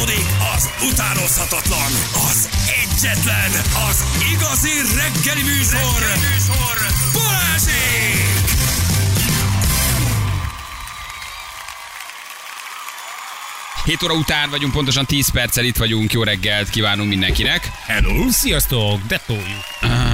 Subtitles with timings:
[0.00, 0.26] Folytatódik
[0.56, 1.92] az utánozhatatlan,
[2.30, 2.48] az
[2.82, 3.50] egyetlen,
[3.88, 6.76] az igazi reggeli műsor, reggeli műsor.
[7.12, 8.48] Balázsék!
[13.84, 16.12] Hét óra után vagyunk, pontosan 10 perccel itt vagyunk.
[16.12, 17.70] Jó reggelt kívánunk mindenkinek.
[17.86, 18.28] Hello!
[18.30, 19.00] Sziasztok!
[19.06, 20.09] De toljuk!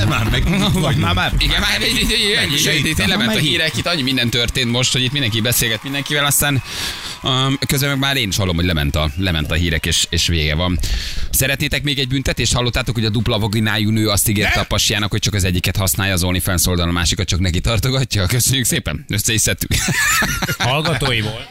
[0.00, 1.32] De már meg Vagy már már?
[1.38, 2.36] Igen, már ennyi,
[2.66, 6.62] ennyi, lement a hírek, itt annyi minden történt most, hogy itt mindenki beszélget mindenkivel, aztán
[7.22, 10.26] um, közben meg már én is hallom, hogy lement a, lement a hírek, és, és
[10.26, 10.78] vége van.
[11.30, 12.52] Szeretnétek még egy büntetést?
[12.52, 16.12] Hallottátok, hogy a dupla vaginájú nő azt ígérte a pasiának, hogy csak az egyiket használja
[16.12, 18.26] az OnlyFans oldalon, a másikat csak neki tartogatja?
[18.26, 19.70] Köszönjük szépen, össze is szedtük.
[20.58, 21.48] Hallgatóiból.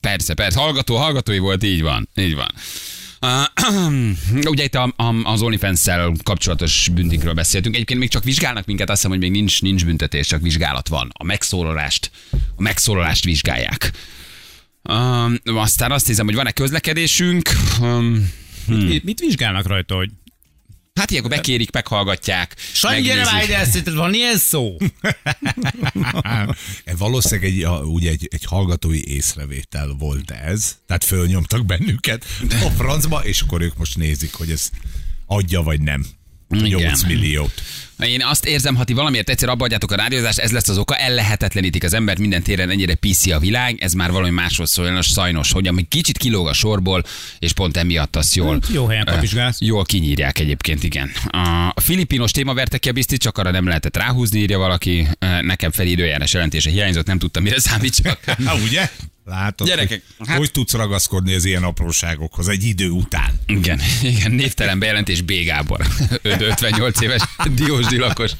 [0.00, 2.54] Persze, persze, hallgató, hallgatói volt, így van, így van.
[3.24, 5.82] Uh, ugye itt a, a, az onlyfans
[6.22, 7.74] kapcsolatos büntikről beszéltünk.
[7.74, 11.10] Egyébként még csak vizsgálnak minket, azt hiszem, hogy még nincs, nincs büntetés, csak vizsgálat van.
[11.12, 12.10] A megszólalást,
[12.56, 13.92] a megszólalást vizsgálják.
[14.88, 17.50] Um, aztán azt hiszem, hogy van-e közlekedésünk.
[17.80, 18.32] Um,
[18.66, 20.10] Mit, mit vizsgálnak rajta, hogy
[21.00, 22.56] hát ilyenkor bekérik, meghallgatják.
[22.72, 24.76] Sanyi, gyere már ide, ezt van ilyen szó?
[26.98, 33.40] Valószínűleg egy, ugye egy, egy hallgatói észrevétel volt ez, tehát fölnyomtak bennünket a francba, és
[33.40, 34.70] akkor ők most nézik, hogy ez
[35.26, 36.06] adja vagy nem.
[36.50, 36.80] Igen.
[36.80, 37.62] 8 milliót.
[37.98, 40.96] Én azt érzem, ha ti valamiért egyszer abba adjátok a rádiózást, ez lesz az oka,
[40.96, 45.06] ellehetetlenítik az embert, minden téren ennyire PC a világ, ez már valami másról szól, és
[45.06, 47.04] sajnos, hogy ami kicsit kilóg a sorból,
[47.38, 49.56] és pont emiatt azt jól, Jó helyen kapizsgálsz.
[49.60, 51.10] jól kinyírják egyébként, igen.
[51.74, 55.06] A filipinos téma verte ki a biztos, csak arra nem lehetett ráhúzni, írja valaki,
[55.40, 58.18] nekem fel időjárás jelentése hiányzott, nem tudtam, mire számítsak.
[58.38, 58.90] Na ugye?
[59.26, 63.40] Látod, Gyerekek, hogy, hát- hogy tudsz ragaszkodni az ilyen apróságokhoz egy idő után.
[63.46, 65.32] Igen, igen, névtelen bejelentés B.
[65.44, 65.86] Gábor.
[66.22, 67.22] Öt- 58 éves
[67.88, 68.30] diósdi lakos.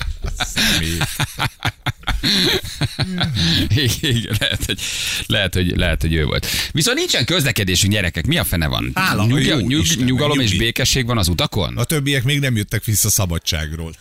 [3.68, 4.80] Igen, lehet, hogy,
[5.26, 6.46] lehet, hogy, lehet, hogy ő volt.
[6.72, 8.26] Viszont nincsen közlekedésünk, gyerekek.
[8.26, 8.90] Mi a fene van?
[8.94, 10.58] Hála, Nyug, nyug, nyugalom és nyugi.
[10.64, 11.76] békesség van az utakon?
[11.76, 13.94] A többiek még nem jöttek vissza szabadságról.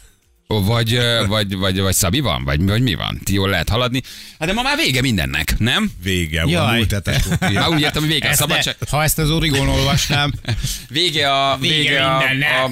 [0.62, 2.44] Vagy, vagy, vagy, vagy Szabi van?
[2.44, 3.20] Vagy, vagy mi van?
[3.24, 4.02] Ti jól lehet haladni?
[4.40, 5.92] Hát de ma már vége mindennek, nem?
[6.04, 6.76] Vége van, Jaj.
[6.76, 8.76] múltetek Már úgy értem, hogy vége a szabadság.
[8.80, 10.34] ne, ha ezt az Origon olvasnám,
[10.90, 12.22] Vége a, vége, Vége a,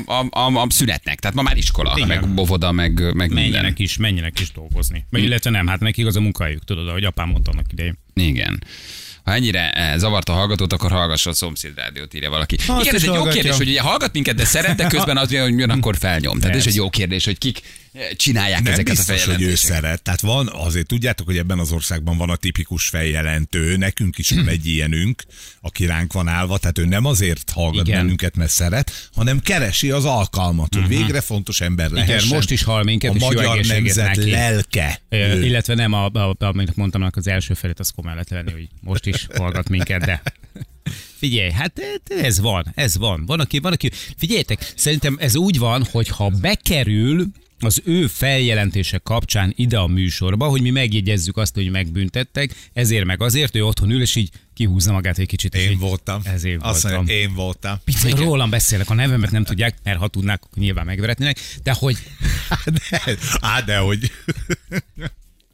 [0.05, 1.19] a, a, a, a, szünetnek.
[1.19, 2.07] Tehát ma már iskola, Igen.
[2.07, 3.33] meg bovoda, meg, meg minden.
[3.33, 5.05] menjenek is, menjenek is dolgozni.
[5.09, 7.97] Vagy illetve nem, hát nekik az a munkahelyük, tudod, ahogy apám mondta annak idején.
[8.13, 8.63] Igen.
[9.23, 12.55] Ha ennyire eh, zavart a hallgatót, akkor hallgassa a szomszéd rádiót, írja valaki.
[12.55, 13.41] Azt Igen, ez egy jó hallgatja.
[13.41, 16.39] kérdés, hogy ugye hallgat minket, de szeret, de közben az, hogy jön, akkor felnyom.
[16.39, 17.61] Tehát ez egy jó kérdés, hogy kik
[18.15, 19.75] csinálják Nem ezeket a biztos, hogy ő feljelentéseket.
[19.75, 20.01] szeret.
[20.01, 24.47] Tehát van, azért tudjátok, hogy ebben az országban van a tipikus feljelentő, nekünk is van
[24.47, 25.23] egy ilyenünk,
[25.61, 27.99] aki ránk van állva, tehát ő nem azért hallgat Igen.
[27.99, 32.15] bennünket, mert szeret, hanem keresi az alkalmat, hogy végre fontos ember lehessen.
[32.17, 34.29] Igen, most is hall minket, a és magyar nemzet neki.
[34.31, 35.01] lelke.
[35.09, 35.45] Ő.
[35.45, 39.05] illetve nem, a, a, amit mondtam, az első felét, az komolyan lehet venni, hogy most
[39.05, 40.21] is hallgat minket, de
[41.17, 41.81] Figyelj, hát
[42.21, 43.25] ez van, ez van.
[43.25, 43.91] Van, aki, van, aki...
[44.17, 47.25] Figyeljetek, szerintem ez úgy van, hogy ha bekerül
[47.63, 53.21] az ő feljelentése kapcsán ide a műsorba, hogy mi megjegyezzük azt, hogy megbüntettek, ezért meg
[53.21, 55.55] azért, ő otthon ül, és így kihúzza magát egy kicsit.
[55.55, 56.21] Én így, voltam.
[56.23, 56.99] Ez én Azt voltam.
[57.03, 57.77] mondja, én voltam.
[57.83, 61.97] Picit rólam beszélek, a nevemet nem tudják, mert ha tudnák, akkor nyilván megveretnének, de hogy
[62.89, 64.11] De, á, de hogy...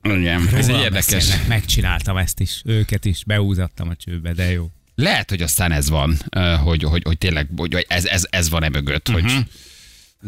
[0.04, 1.14] Igen, ez egy rólam érdekes.
[1.14, 4.72] beszélnek, megcsináltam ezt is, őket is, beúzattam a csőbe, de jó.
[4.96, 6.18] Lehet, hogy aztán ez van,
[6.64, 9.34] hogy, hogy, hogy tényleg hogy hogy ez, ez, ez van e mögött, hogy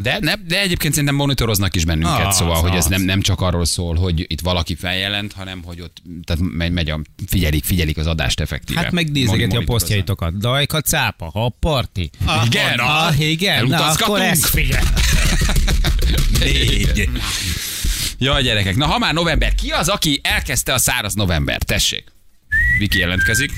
[0.02, 2.90] de, ne, de egyébként szerintem monitoroznak is bennünket, Az, szóval, hogy ez az.
[2.90, 6.90] nem, nem csak arról szól, hogy itt valaki feljelent, hanem hogy ott tehát megy, megy
[6.90, 8.80] a, figyelik, figyelik az adást effektíve.
[8.80, 10.38] Hát megnézegeti a posztjaitokat.
[10.38, 12.10] Dajka, cápa, ha parti.
[12.46, 14.84] Igen, na, na, igen, na, akkor ezt figyelj.
[16.40, 17.08] Négy.
[18.18, 21.62] Ja, gyerekek, na ha már november, ki az, aki elkezdte a száraz november?
[21.62, 22.04] Tessék.
[22.78, 23.50] Viki jelentkezik.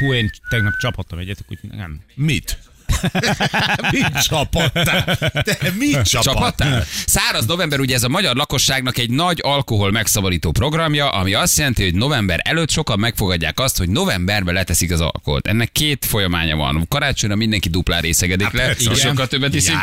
[0.00, 2.00] Hú, én tegnap csapattam egyet, úgyhogy nem.
[2.14, 2.58] Mit?
[3.92, 5.18] mit csapattál?
[5.42, 6.84] Te mit csapattál?
[7.06, 11.82] Száraz november ugye ez a magyar lakosságnak egy nagy alkohol megszabadító programja, ami azt jelenti,
[11.82, 15.46] hogy november előtt sokan megfogadják azt, hogy novemberben leteszik az alkoholt.
[15.46, 16.86] Ennek két folyamánya van.
[16.88, 18.90] Karácsonyra mindenki duplán részegedik le, persze.
[18.90, 19.10] és Igen.
[19.10, 19.74] sokkal többet iszik.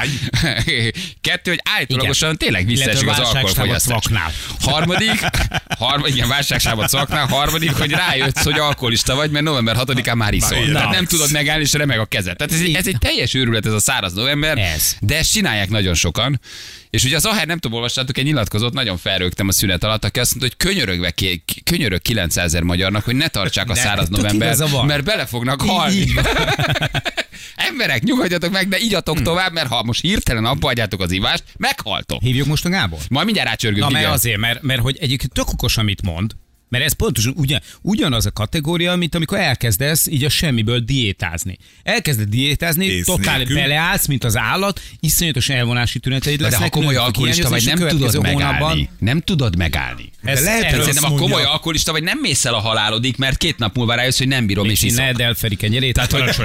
[1.22, 4.04] Kettő, hogy állítólagosan tényleg visszaesik az alkoholfogyasztás.
[4.62, 5.26] Harmadik,
[5.78, 7.26] harmadik, igen, válságságot szaknál.
[7.26, 10.72] Harmadik, hogy rájössz, hogy alkoholista vagy, mert november 6-án már iszol.
[10.72, 12.36] Tehát nem tudod megállni, és remeg a kezed.
[12.36, 14.58] Tehát ez, ez egy teljes őrület, ez a száraz november.
[14.58, 14.96] Ez.
[15.00, 16.40] De ezt csinálják nagyon sokan.
[16.90, 20.20] És ugye az Aher, nem tudom, olvastátok, egy nyilatkozót, nagyon felrögtem a szünet alatt, aki
[20.20, 24.10] azt mondta, hogy könyörögve, ki- könyörög 900 ezer magyarnak, hogy ne tartsák a De száraz
[24.10, 24.56] november,
[24.86, 26.06] mert bele fognak halni.
[27.56, 29.24] Emberek, nyugodjatok meg, de igyatok Hmm.
[29.24, 32.22] tovább, mert ha most hirtelen abba adjátok az ivást, meghaltok.
[32.22, 33.00] Hívjuk most a Gábor?
[33.10, 36.32] Majd mindjárt rácsörgünk, Na, mert azért, mert, mert hogy egyébként tök okos, amit mond,
[36.74, 41.58] Mert ez pontosan ugyan, ugyanaz a kategória, mint amikor elkezdesz így a semmiből diétázni.
[41.84, 43.56] Elkezded diétázni, Ész totál nélkül.
[43.56, 46.62] beleállsz, mint az állat, iszonyatos elvonási tüneteid De lesznek.
[46.62, 48.44] ha komoly alkoholista vagy, nem tudod megállni.
[48.44, 50.10] hónapban- Nem tudod megállni.
[50.24, 53.18] Ez De lehet, ez- hogy Szerintem a komoly alkoholista vagy nem mész el a halálodik,
[53.18, 55.18] mert két nap múlva rájössz, hogy nem bírom, és És iszok.
[55.18, 56.36] ne el Feri kenyerét, tehát hogy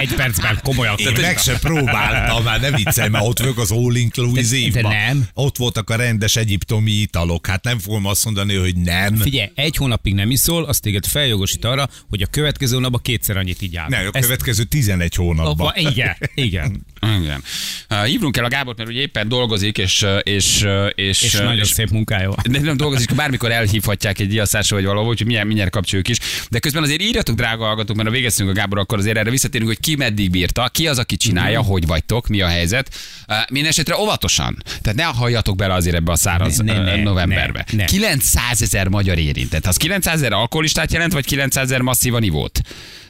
[0.00, 0.94] egy percben komolyan.
[0.96, 4.88] Én meg se próbáltam, már ne viccelj, mert ott vagyok az All Inclusive-ba.
[4.88, 5.28] De- de nem.
[5.34, 7.46] Ott voltak a rendes egyiptomi italok.
[7.46, 9.16] Hát nem fogom azt mondani, hogy nem.
[9.16, 13.62] Figyelj, egy hónapig nem iszol, az téged feljogosít arra, hogy a következő hónapban kétszer annyit
[13.62, 13.88] így áll.
[13.88, 15.72] Ne, a következő 11 hónapban.
[15.90, 16.86] Igen, igen.
[17.20, 17.42] Igen.
[17.90, 21.64] Uh, hívnunk el a Gábort, mert ugye éppen dolgozik, és, és, és, És uh, nagyon
[21.64, 22.38] szép munkája van.
[22.50, 26.18] de nem dolgozik, bármikor elhívhatják egy diaszásra vagy valahol, úgyhogy mindjárt, mindjárt kapcsoljuk is.
[26.50, 29.68] De közben azért írjatok, drága hallgatók, mert ha végeztünk a Gábor, akkor azért erre visszatérünk,
[29.70, 31.70] hogy ki meddig bírta, ki az, aki csinálja, Mhm.
[31.70, 32.94] hogy vagytok, mi a helyzet.
[33.28, 34.62] Uh, Minden esetre óvatosan.
[34.82, 37.64] Tehát ne halljatok bele azért ebbe a száraz Ne, ne, uh, ne, novemberbe.
[37.70, 37.84] ne, ne.
[37.84, 39.66] 900 ezer magyar érintett.
[39.66, 42.60] Az 900 ezer alkoholistát jelent, vagy 900 ezer masszívan ivót?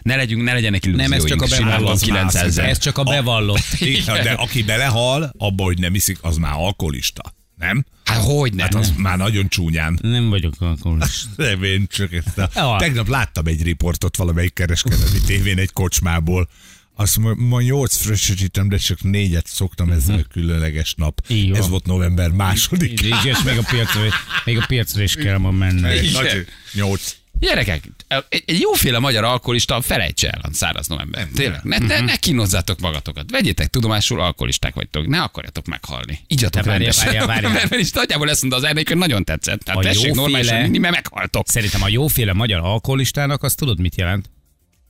[0.03, 1.11] Ne, legyünk, ne legyenek illúzióink.
[1.11, 2.01] Nem, ez csak a bevallott.
[2.01, 2.69] 900 ezer.
[2.69, 3.65] Ez csak a bevallott.
[3.79, 7.35] Igen, de aki belehal, abba, hogy nem iszik, az már alkoholista.
[7.57, 7.85] Nem?
[8.05, 8.67] Hát hogy nem?
[8.67, 9.99] Hát az már nagyon csúnyán.
[10.03, 11.29] Nem vagyok alkoholista.
[11.43, 12.77] Nem, én csak ezt a...
[12.79, 16.49] Tegnap láttam egy riportot valamelyik kereskedelmi tévén egy kocsmából.
[16.97, 21.21] Azt ma nyolc fröccsösítem, de csak négyet szoktam, ez a különleges nap.
[21.29, 21.57] Így.
[21.57, 23.03] Ez volt november második.
[23.03, 24.01] Így, és még a piacra,
[24.45, 25.95] még a piacra is kell ma menni.
[25.95, 26.47] Igen.
[26.73, 27.17] Nyolc.
[27.41, 27.89] Gyerekek,
[28.29, 31.29] egy, jóféle magyar alkoholista felejtse el a száraz november.
[31.35, 33.31] Tényleg, ne, ne, ne kínozzátok magatokat.
[33.31, 35.07] Vegyétek tudomásul, alkoholisták vagytok.
[35.07, 36.21] Ne akarjatok meghalni.
[36.27, 37.05] Igyatok várjál, rendesen.
[37.05, 37.53] várjál, várjál.
[37.71, 39.61] Mert is nagyjából ezt mondta az hogy nagyon tetszett.
[39.61, 41.49] Tehát A tessék jóféle- normálisan inni, mert meghaltok.
[41.49, 44.31] Szerintem a jóféle magyar alkoholistának azt tudod, mit jelent?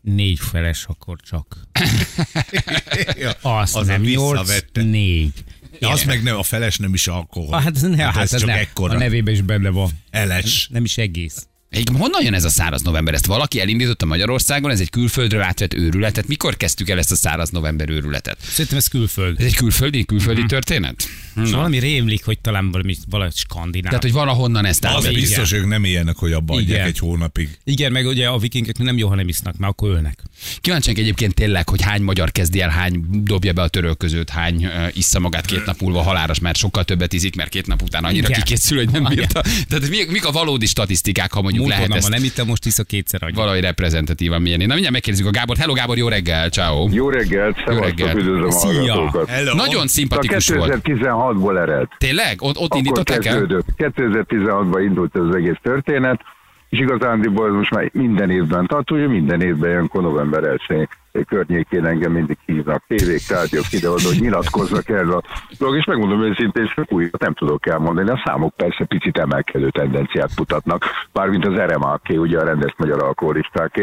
[0.05, 1.61] Négy feles, akkor csak.
[3.19, 5.45] Ja, Azt az nem nyolc, négy.
[5.81, 7.61] Ja, az meg nem, a feles nem is alkohol.
[7.61, 8.95] Hát, ne, Hát hát ez ez csak ne, ekkora.
[8.95, 9.91] a nevében is benne van.
[10.11, 10.69] Eles.
[10.73, 11.47] Nem is egész.
[11.75, 13.15] Egyébként honnan jön ez a száraz november?
[13.15, 16.27] Ezt valaki elindította Magyarországon, ez egy külföldről átvett őrületet.
[16.29, 18.37] Mikor kezdtük el ezt a száraz november őrületet?
[18.43, 19.41] Szerintem ez külföld.
[19.41, 20.49] Ez egy külföldi, külföldi Mhm.
[20.49, 21.09] történet?
[21.45, 23.89] És valami rémlik, hogy talán valami, valami skandináv.
[23.89, 25.21] Tehát, hogy valahonnan ezt Az átvettük.
[25.21, 26.87] biztos, ők nem ilyenek, hogy abba adják Igen.
[26.87, 27.59] egy hónapig.
[27.65, 30.23] Igen, meg ugye a vikingek nem jó, ha nem isznak, mert akkor ölnek.
[30.61, 34.97] Kíváncsiak egyébként tényleg, hogy hány magyar kezdi el, hány dobja be a törölközőt, hány uh,
[34.97, 38.29] issza magát két nap múlva haláros, mert sokkal többet iszik, mert két nap után annyira
[38.29, 38.43] Igen.
[38.43, 39.41] kikészül, hogy nem bírta.
[39.69, 42.87] Tehát mik, mik a valódi statisztikák, ha mondjuk Múlt lehet ezt nem ittem, most iszok
[42.87, 43.33] kétszer annyi.
[43.33, 44.63] valahogy reprezentatívan mérni.
[44.65, 45.57] Na mindjárt megkérdezzük a Gábor.
[45.57, 46.89] Hello Gábor, jó reggel, ciao.
[46.91, 48.17] Jó reggelt, szevasztok, reggelt.
[48.19, 48.71] üdvözlöm a Szia.
[48.71, 49.29] hallgatókat.
[49.29, 49.55] Hello.
[49.55, 50.81] Nagyon A szimpatikus volt.
[50.85, 51.89] 2016-ból ered.
[51.99, 52.43] Tényleg?
[52.43, 53.33] Ott, ott indították el?
[53.33, 53.67] kezdődött.
[53.79, 56.21] 2016-ban indult ez az egész történet,
[56.69, 60.89] és igazándiból ez most már minden évben tart, ugye minden évben ilyenkor november 1
[61.23, 62.85] környékén engem mindig hívnak.
[62.87, 65.23] Tévék, rádiók ide-oda, hogy nyilatkozzak erről a
[65.59, 68.11] dolog, és megmondom őszintén, és újat nem tudok elmondani.
[68.11, 73.83] A számok persze picit emelkedő tendenciát mutatnak, mármint az RMAK, ugye a rendes magyar alkoholistáké,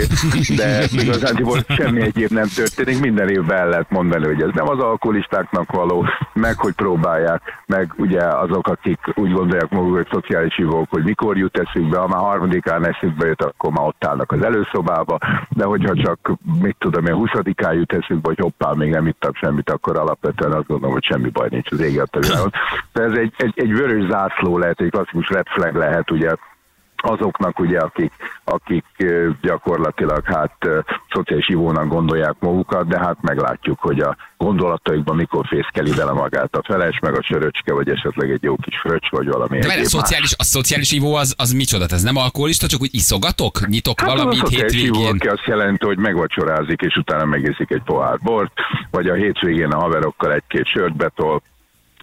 [0.55, 4.79] de igazándiból semmi egyéb nem történik, minden évben el lehet mondani, hogy ez nem az
[4.79, 10.89] alkoholistáknak való, meg hogy próbálják, meg ugye azok, akik úgy gondolják maguk, hogy szociális hívók,
[10.89, 15.17] hogy mikor jut eszükbe, ha már harmadikán eszükbe jut, akkor már ott állnak az előszobába,
[15.49, 16.31] de hogyha csak,
[16.61, 20.68] mit tudom én, 20-án jut eszükbe, hogy hoppá, még nem ittak semmit, akkor alapvetően azt
[20.68, 22.06] gondolom, hogy semmi baj nincs az égi a.
[22.94, 26.35] De ez egy, egy, egy vörös zászló lehet, egy klasszikus red flag lehet, ugye
[27.01, 28.12] azoknak, ugye, akik,
[28.44, 28.86] akik
[29.42, 30.68] gyakorlatilag hát
[31.09, 36.63] szociális ivónak gondolják magukat, de hát meglátjuk, hogy a gondolataikban mikor fészkeli vele magát a
[36.63, 40.34] feles, meg a söröcske, vagy esetleg egy jó kis fröccs, vagy valami De a szociális,
[40.38, 41.86] a szociális ivó az, az micsoda?
[41.89, 43.67] Ez nem alkoholista, csak úgy iszogatok?
[43.67, 45.15] Nyitok Hát az valamit a szociális hívó, hétvégén?
[45.15, 48.51] aki azt jelenti, hogy megvacsorázik, és utána megiszik egy pohár bort,
[48.91, 51.41] vagy a hétvégén a haverokkal egy-két sört betol,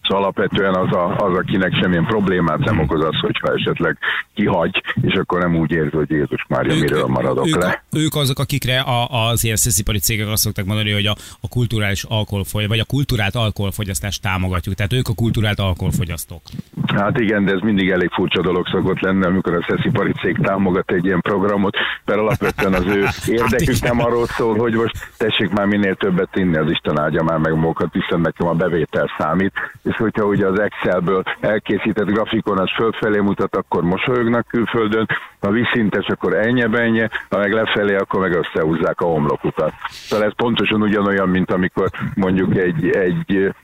[0.09, 3.99] Szóval alapvetően az, a, az, akinek semmilyen problémát nem okoz az, hogyha esetleg
[4.35, 7.85] kihagy, és akkor nem úgy érzi, hogy Jézus Mária, miről maradok ők, le.
[7.93, 12.03] ők azok, akikre a, az ilyen szeszipari cégek azt szokták mondani, hogy a, a kulturális
[12.03, 14.75] alkoholfogy, vagy a kulturált alkoholfogyasztást támogatjuk.
[14.75, 16.43] Tehát ők a kulturált alkoholfogyasztók.
[16.87, 20.91] Hát igen, de ez mindig elég furcsa dolog szokott lenni, amikor a szeszipari cég támogat
[20.91, 23.07] egy ilyen programot, mert alapvetően az ő
[23.41, 27.38] érdekük nem arról szól, hogy most tessék már minél többet inni, az Isten áldja már
[27.38, 32.71] meg magukat, hiszen nekem a bevétel számít, és hogyha ugye az Excelből elkészített grafikon az
[32.75, 35.07] fölfelé mutat, akkor mosolyognak külföldön,
[35.40, 39.73] ha visszintes, akkor ennye-bennye, ha meg lefelé, akkor meg összehúzzák a homlokukat.
[39.88, 43.55] Szóval ez pontosan ugyanolyan, mint amikor mondjuk egy, egy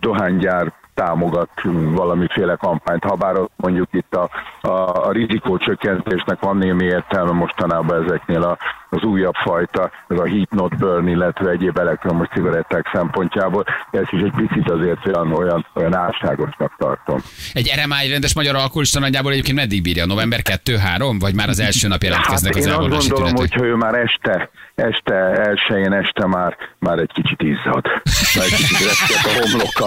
[0.00, 4.30] dohánygyár támogat valamiféle kampányt, ha bár ott mondjuk itt a,
[4.60, 8.58] a, a rizikócsökkentésnek van némi értelme mostanában ezeknél a
[8.90, 13.64] az újabb fajta, ez a heat not burn, illetve egyéb elektromos cigaretták szempontjából.
[13.90, 17.18] Ez is egy picit azért olyan, olyan, olyan álságosnak tartom.
[17.52, 20.06] Egy RMI rendes magyar alkoholista nagyjából egyébként meddig bírja?
[20.06, 21.16] November 2-3?
[21.18, 23.58] Vagy már az első nap jelentkeznek hát az én azt elvonási gondolom, tünetek?
[23.58, 27.84] hogy ő már este, este elsőjén este már, már egy kicsit izzad.
[28.36, 29.86] Már egy kicsit a homloka.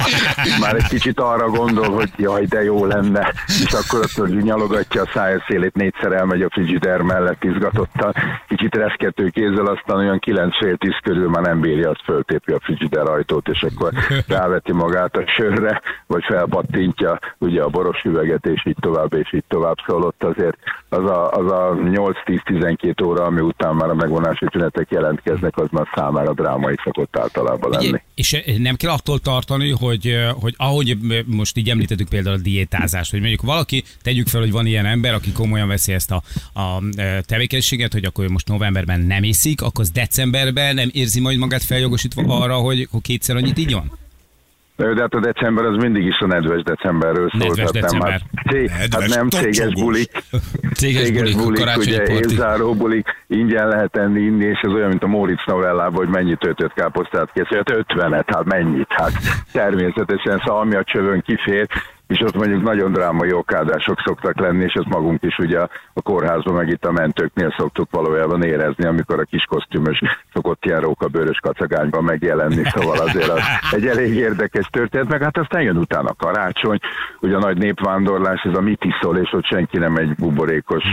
[0.59, 3.33] Már egy kicsit arra gondol, hogy jaj, de jó lenne.
[3.47, 8.13] És akkor ott hogy nyalogatja a szája szélét, négyszer elmegy a frigider mellett izgatottan.
[8.47, 12.59] Kicsit reszkető kézzel, aztán olyan 9 fél tíz körül már nem bírja, azt föltépi a
[12.59, 13.91] frigider ajtót, és akkor
[14.27, 19.43] ráveti magát a sörre, vagy felpattintja ugye a boros üveget, és így tovább, és így
[19.47, 19.77] tovább.
[19.85, 20.57] Szóval ott azért
[20.89, 25.87] az a, az a 8-10-12 óra, ami után már a megvonási tünetek jelentkeznek, az már
[25.95, 27.87] számára drámai szokott általában lenni.
[27.87, 30.82] Ugye, és nem kell attól tartani, hogy, hogy ahogy
[31.25, 35.13] most így említettük például a diétázást, hogy mondjuk valaki, tegyük fel, hogy van ilyen ember,
[35.13, 36.23] aki komolyan veszi ezt a,
[36.59, 36.83] a
[37.21, 42.39] tevékenységet, hogy akkor most novemberben nem iszik, akkor az decemberben nem érzi majd magát feljogosítva
[42.39, 44.01] arra, hogy, hogy kétszer annyit igyon?
[44.75, 47.47] De hát a december az mindig is a nedves decemberről szól.
[47.47, 48.11] Nedves tehát nem, december.
[48.11, 50.11] hát, cég, hát Nedves, nem céges bulik,
[50.73, 55.07] Céges bulik, karácsonyi ugye évzáró bulik, ingyen lehet enni, inni, és ez olyan, mint a
[55.07, 59.11] Móricz novellában, hogy mennyit töltött káposztát készült, 50-et, hát mennyit, hát
[59.51, 61.67] természetesen szalmi a csövön kifér,
[62.13, 65.59] és ott mondjuk nagyon drámai okádások szoktak lenni, és ezt magunk is ugye
[65.93, 70.01] a kórházban, meg itt a mentőknél szoktuk valójában érezni, amikor a kis kosztümös
[70.33, 73.39] szokott ilyen rókabőrös kacagányban megjelenni, szóval azért az
[73.71, 76.79] egy elég érdekes történet, meg hát aztán jön utána a karácsony,
[77.19, 80.83] ugye a nagy népvándorlás, ez a mit iszol, és ott senki nem egy buborékos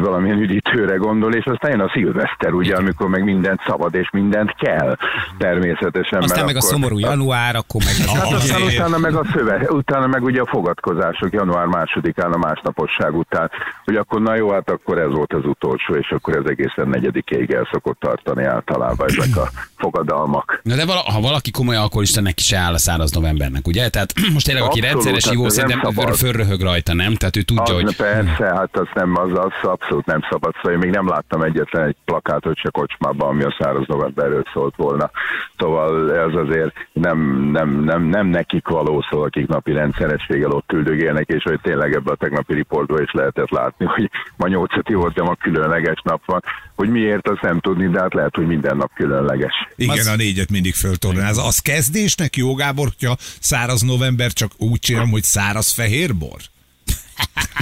[0.00, 4.54] valamilyen üdítőre gondol, és aztán jön a szilveszter, ugye, amikor meg mindent szabad, és mindent
[4.54, 4.96] kell,
[5.38, 6.22] természetesen.
[6.22, 10.06] Aztán meg a akkor- szomorú január, akkor meg Hát aztán utána meg a szöve, utána
[10.06, 13.50] meg ugye a fogadkozások január másodikán a másnaposság után,
[13.84, 17.50] hogy akkor na jó, hát akkor ez volt az utolsó, és akkor ez egészen negyedikéig
[17.50, 20.60] el szokott tartani általában ezek a fogadalmak.
[20.62, 23.88] Na de vala, ha valaki komoly alkoholista, neki se áll a száraz novembernek, ugye?
[23.88, 27.14] Tehát most tényleg, aki Abszolút, rendszeres hát ivó, szerintem fölröhög rajta, nem?
[27.14, 27.96] Tehát ő tudja, Az, hogy...
[27.96, 30.54] Persze, hát az nem, az, az abszolút nem szabad.
[30.54, 34.76] Szóval én még nem láttam egyetlen egy plakátot se kocsmában, ami a száraz novemberről szólt
[34.76, 35.10] volna.
[35.58, 39.72] Szóval ez azért nem, nem, nem, nem nekik való szó, akik napi
[40.08, 44.48] rendszerességgel ott üldögélnek, és hogy tényleg ebben a tegnapi riportban is lehetett látni, hogy ma
[44.48, 46.42] nyolcati volt, de ma különleges nap van.
[46.76, 49.52] Hogy miért, azt nem tudni, de hát lehet, hogy minden nap különleges.
[49.76, 51.38] Igen, a négyet mindig föltornáz.
[51.38, 56.36] Az kezdésnek jó, Gábor, hogyha száraz november, csak úgy csinálom, hogy száraz fehérbor?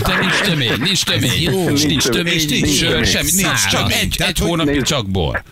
[0.07, 3.05] De nincs tömény, nincs tömény, Jó, nincs, nincs nincs tömény, tömény, nincs nincs sör, tömény.
[3.05, 3.67] semmi, nincs, Száraz.
[3.67, 5.43] csak egy, Tehát, egy hogy hónapig nézd- csak bor.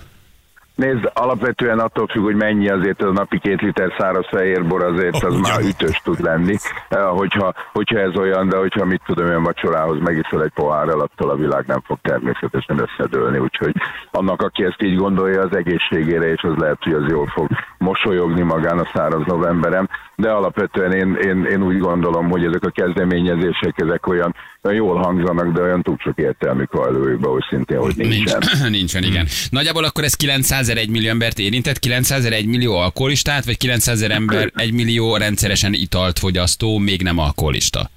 [0.74, 5.34] Nézd, alapvetően attól függ, hogy mennyi azért a napi két liter száraz fehérbor azért az
[5.34, 5.40] Ugyan.
[5.40, 6.56] már ütős tud lenni,
[6.88, 11.30] Eh, hogyha, hogyha ez olyan, de hogyha mit tudom, olyan vacsorához megiszol egy pohárral, attól
[11.30, 13.74] a világ nem fog természetesen összedőlni, úgyhogy
[14.10, 18.42] annak, aki ezt így gondolja az egészségére, és az lehet, hogy az jól fog mosolyogni
[18.42, 23.74] magán a száraz novemberem, de alapvetően én, én, én úgy gondolom, hogy ezek a kezdeményezések,
[23.76, 27.94] ezek olyan, olyan jól hangzanak, de olyan túl sok értelmük van előjükbe, hogy szintén, hogy
[27.96, 28.40] Nincs, nincsen.
[28.70, 29.26] nincsen, igen.
[29.50, 34.52] Nagyjából akkor ez 900 1 millió embert érintett, 900 1 millió alkoholistát, vagy 900 ember
[34.56, 37.90] 1 millió rendszeresen italt fogyasztó, még nem alkoholista.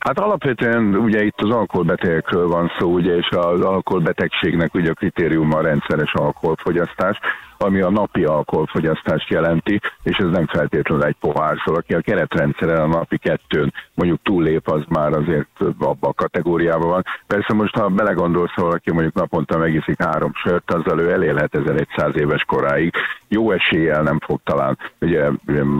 [0.00, 5.58] Hát alapvetően ugye itt az alkoholbetegekről van szó, ugye, és az alkoholbetegségnek ugye a kritériuma
[5.58, 7.18] a rendszeres alkoholfogyasztás,
[7.62, 12.80] ami a napi alkoholfogyasztást jelenti, és ez nem feltétlenül egy pohár, szóval aki a keretrendszeren
[12.80, 17.04] a napi kettőn mondjuk túllép, az már azért abba a kategóriában van.
[17.26, 22.16] Persze most, ha belegondolsz, ha valaki mondjuk naponta megiszik három sört, azzal ő elélhet 1100
[22.16, 22.94] éves koráig.
[23.28, 25.30] Jó eséllyel nem fog talán ugye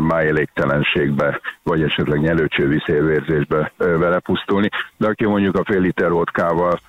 [0.09, 3.73] májéléktelenségbe, vagy esetleg nyelőcsőviszélvérzésbe
[4.11, 6.81] ö, vele pusztulni, de aki mondjuk a fél liter vodkával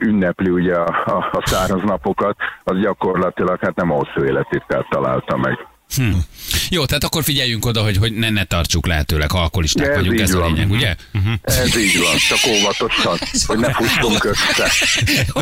[0.00, 5.36] ünnepli ugye a, a, a száraz napokat, az gyakorlatilag hát nem a hosszú élettitkát találta
[5.36, 5.66] meg.
[5.96, 6.02] Hm.
[6.70, 10.20] Jó, tehát akkor figyeljünk oda, hogy, hogy ne, ne tartsuk lehetőleg, ha alkoholisták Ez vagyunk,
[10.20, 10.52] ez a van.
[10.52, 10.94] lényeg, ugye?
[11.42, 14.70] Ez így van, csak óvatosan, hogy ne fussunk össze.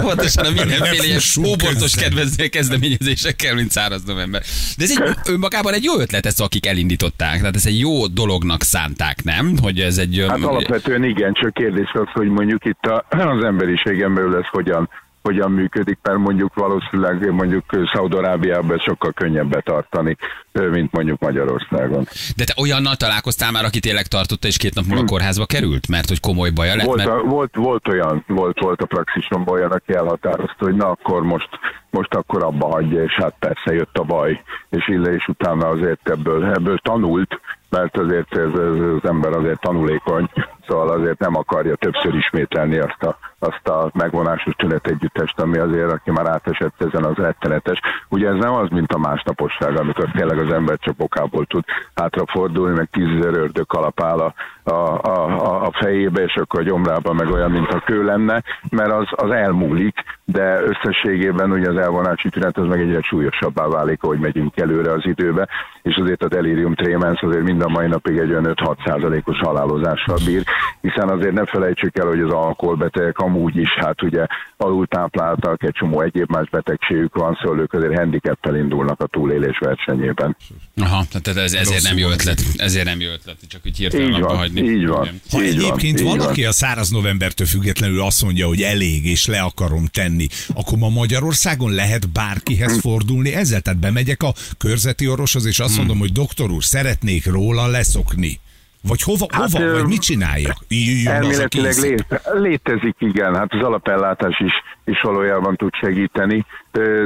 [0.02, 4.42] Óvatosan a mindenféle ilyen óbortos kedvező kezdeményezésekkel, mint száraz november.
[4.76, 7.38] De ez egy önmagában egy jó ötlet, ez akik elindították.
[7.38, 9.56] Tehát ez egy jó dolognak szánták, nem?
[9.62, 10.24] Hogy ez egy...
[10.28, 14.88] Hát alapvetően igen, csak kérdés az, hogy mondjuk itt a, az emberiségen belül ez hogyan,
[15.26, 20.16] hogyan működik, mert mondjuk valószínűleg mondjuk Szaudarábiában sokkal könnyebb betartani,
[20.64, 22.08] mint mondjuk Magyarországon.
[22.36, 25.88] De te olyannal találkoztál már, aki tényleg tartotta, és két nap múlva kórházba került?
[25.88, 26.86] Mert hogy komoly baja lett?
[26.86, 27.10] Volt, Mert...
[27.10, 31.48] a, volt, volt olyan, volt, volt a praxisomban olyan, aki elhatározta, hogy na akkor most,
[31.90, 36.08] most akkor abba hagyja, és hát persze jött a baj, és ille és utána azért
[36.08, 40.30] ebből, ebből tanult, mert azért ez, ez, az ember azért tanulékony,
[40.66, 46.10] Szóval azért nem akarja többször ismételni azt a, azt a megvonásos tünetegyüttest, ami azért, aki
[46.10, 47.80] már átesett ezen az rettenetes.
[48.08, 52.76] Ugye ez nem az, mint a másnaposság, amikor tényleg az ember csak okából tud hátrafordulni,
[52.76, 54.34] meg tízezer ördög kalapál a,
[54.70, 58.92] a, a, a fejébe, és akkor a gyomrában meg olyan, mint a kő lenne, mert
[58.92, 64.18] az, az elmúlik, de összességében ugye az elvonási tünet az meg egyre súlyosabbá válik, ahogy
[64.18, 65.48] megyünk előre az időbe,
[65.82, 70.18] és azért a delirium tremens azért mind a mai napig egy olyan 5-6 százalékos halálozással
[70.26, 70.42] bír,
[70.80, 74.26] hiszen azért ne felejtsük el, hogy az alkoholbetegek amúgy is, hát ugye
[74.56, 80.35] alultápláltak, egy csomó egyéb más betegségük van, szóval ők azért handicappel indulnak a túlélés versenyében.
[80.76, 82.42] Aha, tehát ez, ezért nem jó ötlet.
[82.56, 84.60] Ezért nem jó ötlet, csak úgy hirtelen Így van, hagyni.
[84.70, 85.20] így van.
[85.30, 86.18] Ha Így van, egyébként így van.
[86.18, 90.88] valaki a száraz novembertől függetlenül azt mondja, hogy elég és le akarom tenni, akkor ma
[90.88, 93.60] Magyarországon lehet bárkihez fordulni ezzel?
[93.60, 98.40] Tehát bemegyek a körzeti orvoshoz, és azt mondom, hogy doktor úr, szeretnék róla leszokni.
[98.82, 100.56] Vagy hova, Hát, hova vagy mit csináljak?
[100.68, 101.82] Jöjjön Elméletileg kész.
[101.82, 101.94] lé,
[102.34, 104.52] létezik, igen, hát az alapellátás is,
[104.84, 106.46] is valójában tud segíteni,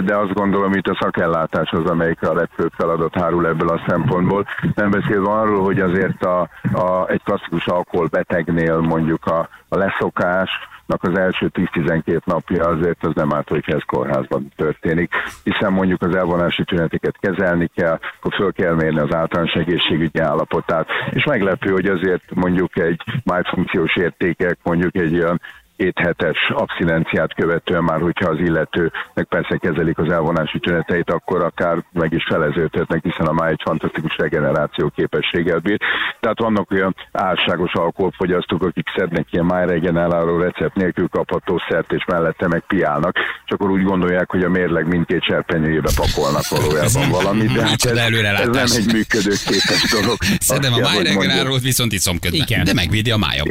[0.04, 4.46] de azt gondolom, itt a szakellátás az, amelyik a legfőbb feladat hárul ebből a szempontból.
[4.74, 6.40] Nem beszélve arról, hogy azért a,
[6.72, 10.50] a, egy klasszikus alkoholbetegnél mondjuk a, a leszokás,
[10.99, 15.12] az első 10-12 napja azért az nem árt, hogy ez kórházban történik,
[15.44, 20.87] hiszen mondjuk az elvonási tüneteket kezelni kell, akkor föl kell mérni az általános egészségügyi állapotát,
[21.11, 25.40] és meglepő, hogy azért mondjuk egy májfunkciós értékek, mondjuk egy olyan
[25.80, 31.42] két hetes abszinenciát követően már, hogyha az illető meg persze kezelik az elvonási tüneteit, akkor
[31.44, 35.80] akár meg is feleződhetnek, hiszen a máj egy fantasztikus regeneráció képességgel bír.
[36.20, 42.49] Tehát vannak olyan álságos alkoholfogyasztók, akik szednek ilyen májregeneráló recept nélkül kapható szert, és mellette
[42.49, 47.66] meg piálnak, és akkor úgy gondolják, hogy a mérleg mindkét serpenyőjébe pakolnak valójában valamit, de
[47.66, 47.96] hát ez,
[48.38, 50.16] ez nem egy működőképes dolog.
[50.50, 52.40] Szedem a májregenerált, viszont iszom közben.
[52.40, 52.64] Igen.
[52.64, 53.46] De megvédi a májam.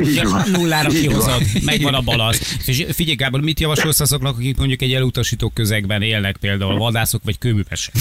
[0.52, 2.58] Nullára kihozod, megvan a balasz.
[2.66, 7.38] És figyelj Gábor, mit javasolsz azoknak, akik mondjuk egy elutasító közegben élnek, például vadászok vagy
[7.38, 7.94] kőművesek?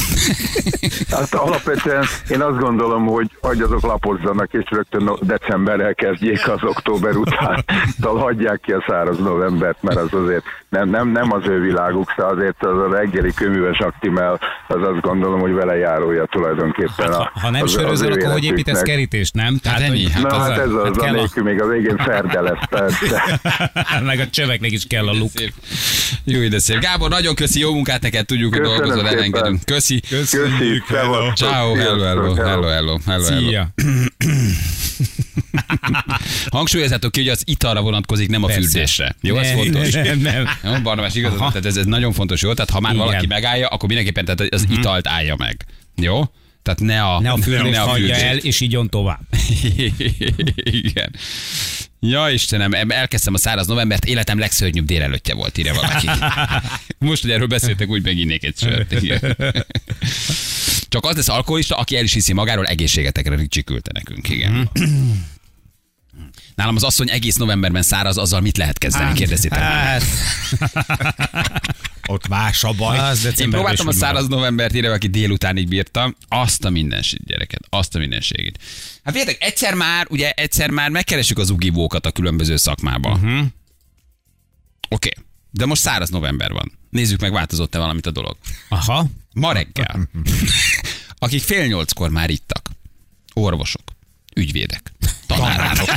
[1.11, 7.17] Hát alapvetően én azt gondolom, hogy, hogy azok lapozzanak, és rögtön decemberrel kezdjék az október
[7.17, 7.65] után.
[8.01, 12.13] Szóval hagyják ki a száraz novembert, mert az azért nem, nem, nem az ő világuk,
[12.17, 17.31] szóval azért az a reggeli köműves aktimel, az azt gondolom, hogy vele járója tulajdonképpen a,
[17.35, 19.59] Ha nem az, sörözöl, akkor hogy építesz kerítést, nem?
[19.65, 21.67] Hát ennyi, hogy- hát Na az hát a- ez az, hát a- amelyik még a
[21.67, 22.59] végén ferde lesz,
[24.09, 25.33] Meg a csöveknek is kell a luk.
[26.25, 26.79] Jó, de szép.
[26.79, 29.65] Gábor, nagyon köszi, jó munkát neked, tudjuk, hogy Köszönöm dolgozol, elengedünk.
[29.65, 30.01] Köszi.
[30.09, 30.37] Köszi,
[30.89, 31.37] szevasztok.
[31.37, 33.25] Ciao, hello, hello, hello, hello, hello, hello.
[33.25, 33.75] Szia.
[36.51, 38.63] Hangsúlyozzátok ki, hogy az italra vonatkozik, nem a Persze.
[38.63, 39.17] fürdésre.
[39.21, 39.93] Jó, ez Nem, fontos.
[39.93, 40.49] Nem, nem.
[40.65, 42.55] Jó, Barnabás igazad, tehát ez, ez nagyon fontos, jó?
[42.55, 43.07] Tehát ha már Igen.
[43.07, 45.65] valaki megállja, akkor mindenképpen tehát az italt állja meg.
[45.97, 46.23] Jó?
[46.63, 49.21] Tehát ne a, Ne a fürdést ne a hagyja el, és igyon tovább.
[50.63, 51.15] Igen.
[52.01, 56.09] Ja, Istenem, em- elkezdtem a száraz novembert, életem legszörnyűbb délelőttje volt, írja valaki.
[56.99, 58.95] Most, hogy erről beszéltek, úgy meginnék egy sört.
[60.89, 64.71] Csak az lesz alkoholista, aki el is hiszi magáról, egészségetekre Ricsi küldte nekünk, igen.
[66.55, 69.13] Nálam az asszony egész novemberben száraz, azzal mit lehet kezdeni?
[69.13, 69.59] Kérdezzétek.
[69.59, 70.03] Hát,
[72.11, 72.99] Ott más a baj.
[72.99, 76.15] az Én próbáltam a száraz novembert írni, aki délutánig bírta.
[76.29, 77.61] Azt a mindenségét, gyereket.
[77.69, 78.59] Azt a mindenségét.
[79.05, 83.17] Hát figyeljetek, egyszer már, ugye egyszer már megkeressük az ugivókat a különböző szakmába.
[83.17, 83.27] Mhm.
[83.27, 83.39] Uh-huh.
[83.39, 83.49] Oké.
[84.89, 85.25] Okay.
[85.51, 86.79] De most száraz november van.
[86.91, 88.37] Nézzük meg, változott-e valamit a dolog.
[88.69, 89.07] Aha.
[89.35, 90.09] Ma reggel,
[91.19, 92.71] akik fél nyolckor már ittak,
[93.35, 93.83] orvosok,
[94.39, 94.93] ügyvédek,
[95.27, 95.89] tanárok,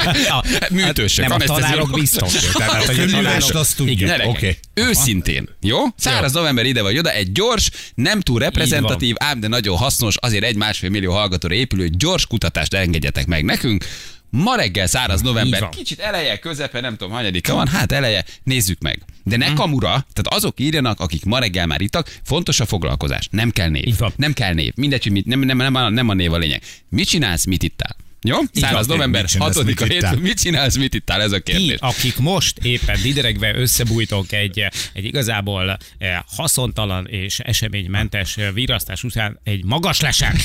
[0.70, 2.32] műtősök, Nem, a tanárok biztos.
[2.56, 3.98] Tehát, hogy a tanárok- azt tudjuk.
[3.98, 4.58] Gyerekek, Oké.
[4.74, 5.78] Őszintén, jó?
[5.96, 10.44] Száraz november ide vagy oda, egy gyors, nem túl reprezentatív, ám de nagyon hasznos, azért
[10.44, 13.84] egy másfél millió hallgatóra épülő gyors kutatást engedjetek meg nekünk.
[14.30, 19.02] Ma reggel száraz november, kicsit eleje, közepe, nem tudom, hanyadika van, hát eleje, nézzük meg.
[19.24, 19.48] De Mhm.
[19.48, 23.68] ne kamura, tehát azok írjanak, akik ma reggel már ittak, fontos a foglalkozás, nem kell
[23.68, 23.84] név.
[24.16, 26.62] Nem kell név, mindegy, hogy mit, nem, nem, nem, a- nem a név a lényeg.
[26.88, 27.96] Mit csinálsz, mit ittál?
[28.26, 28.36] Jó?
[28.52, 28.96] Száraz van.
[28.96, 30.12] november, Mit csinálsz, 6 mit a ittál?
[30.12, 31.78] hét, mit csinálsz, mit ittál, ez a Ti, kérdés.
[31.80, 39.64] akik most éppen dideregve összebújtok egy, egy igazából eh, haszontalan és eseménymentes virasztás után egy
[39.64, 40.36] magas lesen.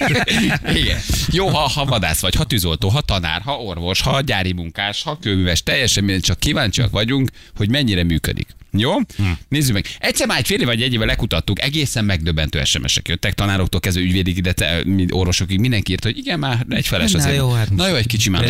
[0.82, 1.00] Igen.
[1.30, 5.18] Jó, ha, ha vadász vagy, ha tűzoltó, ha tanár, ha orvos, ha gyári munkás, ha
[5.18, 8.46] kőműves, teljesen csak kíváncsiak vagyunk, hogy mennyire működik.
[8.76, 8.94] Jó?
[8.96, 9.22] Hm.
[9.48, 9.86] Nézzük meg.
[9.98, 14.02] Egyszer már egy fél év vagy egy éve lekutattuk, egészen megdöbbentő SMS-ek jöttek tanároktól kezdve
[14.02, 17.36] ügyvédik ide, te, orvosokig, mindenki írt, hogy igen, már egy feles Na azért.
[17.36, 18.48] jó, hát Na jó, egy kicsi már.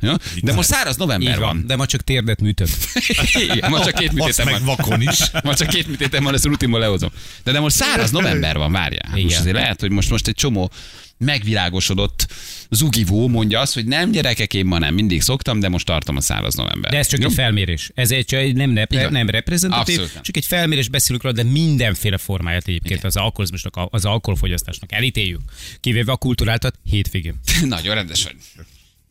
[0.00, 0.14] Jó?
[0.42, 1.46] De most száraz november van.
[1.56, 2.70] van, de ma csak térdet műtött.
[3.52, 4.64] Igen, ma csak két műtétem van.
[4.64, 5.18] vakon is.
[5.44, 7.10] Ma csak két műtétem van, ezt rutinból lehozom.
[7.44, 9.08] De, de most száraz november van, várjál.
[9.10, 10.70] Hát Most azért lehet, hogy most, most egy csomó
[11.22, 12.26] megvilágosodott
[12.70, 16.20] zugivó mondja azt, hogy nem gyerekek, én ma nem, mindig szoktam, de most tartom a
[16.20, 16.90] száraz november.
[16.90, 17.90] De ez csak egy felmérés.
[17.94, 19.12] Ez egy, csak nem, Igen.
[19.12, 20.22] nem, reprezentatív, Abszolút nem.
[20.22, 25.40] csak egy felmérés beszélünk róla, de mindenféle formáját egyébként az alkoholizmusnak, az alkoholfogyasztásnak elítéljük.
[25.80, 27.40] Kivéve a kulturáltat hétvégén.
[27.62, 28.34] Nagyon rendes vagy.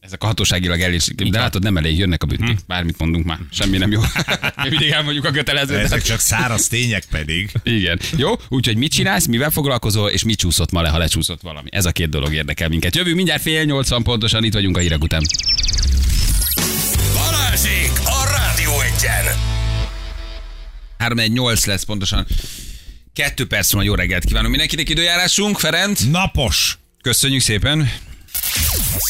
[0.02, 2.60] Ezek a hatóságilag elég, de látod, nem elég, jönnek a büntik.
[2.68, 4.02] Bármit mondunk már, semmi nem jó.
[4.64, 5.78] Mi mindig elmondjuk a kötelezőt.
[5.84, 7.52] Ezek csak száraz tények pedig.
[7.64, 8.00] Igen.
[8.18, 11.70] Jó, úgyhogy mit csinálsz, mivel foglalkozol, és mit csúszott ma le, ha lecsúszott valami.
[11.72, 12.96] Ez a két dolog érdekel minket.
[12.96, 15.22] Jövünk mindjárt fél nyolcan pontosan, itt vagyunk a hírek után.
[17.14, 19.26] Balázsék a Rádió Egyen!
[21.00, 22.28] 3-1-8 lesz pontosan.
[23.14, 26.02] Kettő perc van, jó reggelt kívánunk mindenkinek időjárásunk, Ferenc.
[26.02, 26.78] Napos.
[27.02, 27.90] Köszönjük szépen.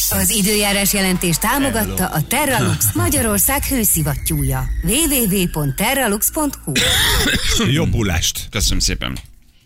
[0.10, 4.68] Az időjárás jelentés támogatta a Terralux Magyarország hőszivattyúja.
[4.84, 6.72] www.terralux.hu
[7.72, 8.48] Jobbulást.
[8.50, 9.18] Köszönöm szépen.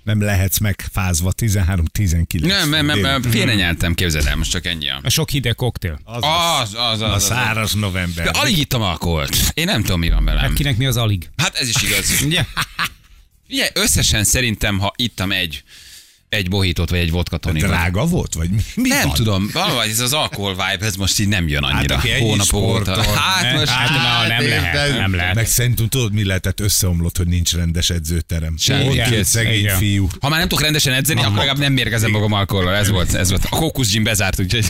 [0.03, 2.41] Nem lehetsz megfázva 13-19.
[2.45, 4.89] Nem, nem, nem, nem félre nyeltem, képzeld el, most csak ennyi.
[4.89, 5.99] a- A sok hideg koktél.
[6.03, 6.21] Az,
[6.61, 7.23] Az, az, a az, az.
[7.23, 8.23] száraz november.
[8.31, 9.37] De alig ittam alkoholt.
[9.53, 10.41] Én nem tudom, mi van velem.
[10.41, 11.29] Hát kinek mi az alig?
[11.37, 12.05] Hát ez is igaz.
[12.25, 12.45] Ugye?
[13.49, 15.63] Ugye, összesen szerintem, ha ittam egy,
[16.35, 17.69] egy bohítót, vagy egy vodka tonikot.
[17.69, 18.33] Drága volt?
[18.33, 19.15] Vagy mi, mi Nem van?
[19.15, 21.95] tudom, valahogy ez az alkohol vibe, ez most így nem jön annyira.
[21.95, 23.03] aki ennyi hónapok óta.
[23.03, 23.67] Hát most...
[23.67, 25.35] Hát, na, nem lehet, nem lehet.
[25.35, 28.57] Meg szerintem tudod, mi lehetett összeomlott, hogy nincs rendes edzőterem.
[28.57, 29.23] Semmi.
[29.23, 29.77] Szegény Igen.
[29.77, 30.07] fiú.
[30.19, 32.75] Ha már nem tudok rendesen edzeni, akkor legalább nem mérgezem magam alkohollal.
[32.75, 33.45] Ez volt, ez volt.
[33.49, 34.65] A Kókusz Gym bezárt, úgyhogy...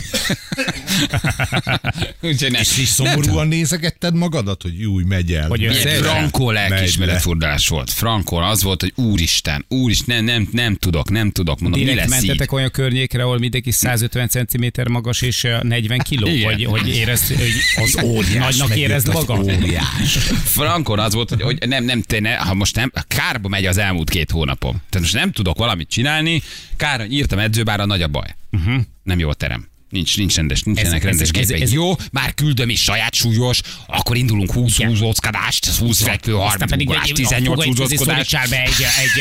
[2.22, 2.60] úgyhogy nem.
[2.60, 5.48] És is szomorúan nézegetted magadat, hogy új, megy el.
[5.48, 7.90] Hogy frankó Megy lelkiismeretfurdalás volt.
[7.90, 12.08] Frankó az volt, hogy úristen, úristen, nem, nem, nem tudok, nem tudok, mondom, mi Direkt
[12.08, 12.26] lesz így?
[12.26, 16.52] mentetek olyan környékre, ahol mindenki 150 cm magas és ö, 40 kiló, Igen.
[16.52, 19.44] hogy, hogy érezd, hogy az óriás nagynak érezd magad.
[19.44, 20.16] óriás.
[20.56, 23.78] Frankon az volt, hogy, hogy nem, nem, te ne, ha most nem, kárba megy az
[23.78, 24.72] elmúlt két hónapom.
[24.72, 26.42] Tehát most nem tudok valamit csinálni,
[26.76, 28.34] kár, írtam edzőbára, nagy a baj.
[28.50, 28.82] Uh-huh.
[29.02, 29.68] Nem jó a terem.
[29.96, 31.62] Nincs, nincs rendes, nincsenek Ez- ez- rendes ez- képeid.
[31.62, 34.90] ez- Jó, már küldöm is saját súlyos, akkor indulunk 20 Igen.
[34.90, 38.26] húzózkodást, 20 fekvő, 30 ugrás, 18 húzózkodás.
[38.26, 38.72] Szorítsál be egy,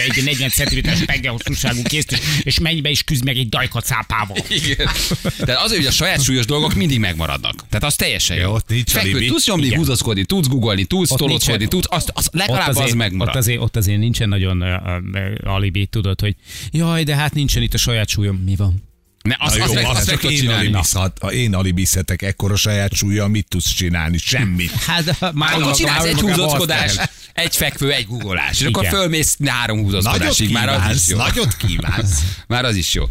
[0.06, 4.38] egy, egy 40 cm-es penggehosszúságú készt, és menj be és küzd meg egy dajkat cápával.
[4.50, 4.90] Igen.
[5.38, 7.56] Tehát azért, hogy a saját súlyos dolgok mindig megmaradnak.
[7.70, 8.42] Tehát az teljesen jó.
[8.44, 12.62] Ja, ott nincs Fekvő, tudsz nyomni, húzaszkodni, tudsz googolni, tudsz tolóckodni, tudsz, azt, az, legalább
[12.70, 13.36] ott az azért, megmarad.
[13.36, 14.68] Ott azért, ott azért nincsen nagyon uh,
[15.14, 16.36] uh, alibi, tudod, hogy
[16.72, 18.36] jaj, de hát nincsen itt a saját súlyom.
[18.36, 18.84] Mi van?
[19.26, 20.68] Ne, az, Na az, jó, meg, azt azt meg tudod én csinálni.
[20.68, 24.18] alibizhat, ha én alibizhetek ekkora saját súlya, mit tudsz csinálni?
[24.18, 24.72] Semmit.
[24.72, 27.06] Hát már Akkor csinálsz egy azt kell.
[27.34, 28.60] egy fekvő, egy googolás.
[28.62, 30.52] És akkor fölmész három húzózkodásig.
[30.52, 31.18] Már az is jó.
[31.18, 32.22] nagyot kívánsz.
[32.48, 33.04] Már az is jó.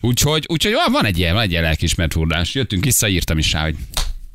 [0.00, 2.54] Úgyhogy, úgyhogy van, van egy ilyen, van egy ilyen lelkismert furdás.
[2.54, 3.76] Jöttünk vissza, írtam is rá, hogy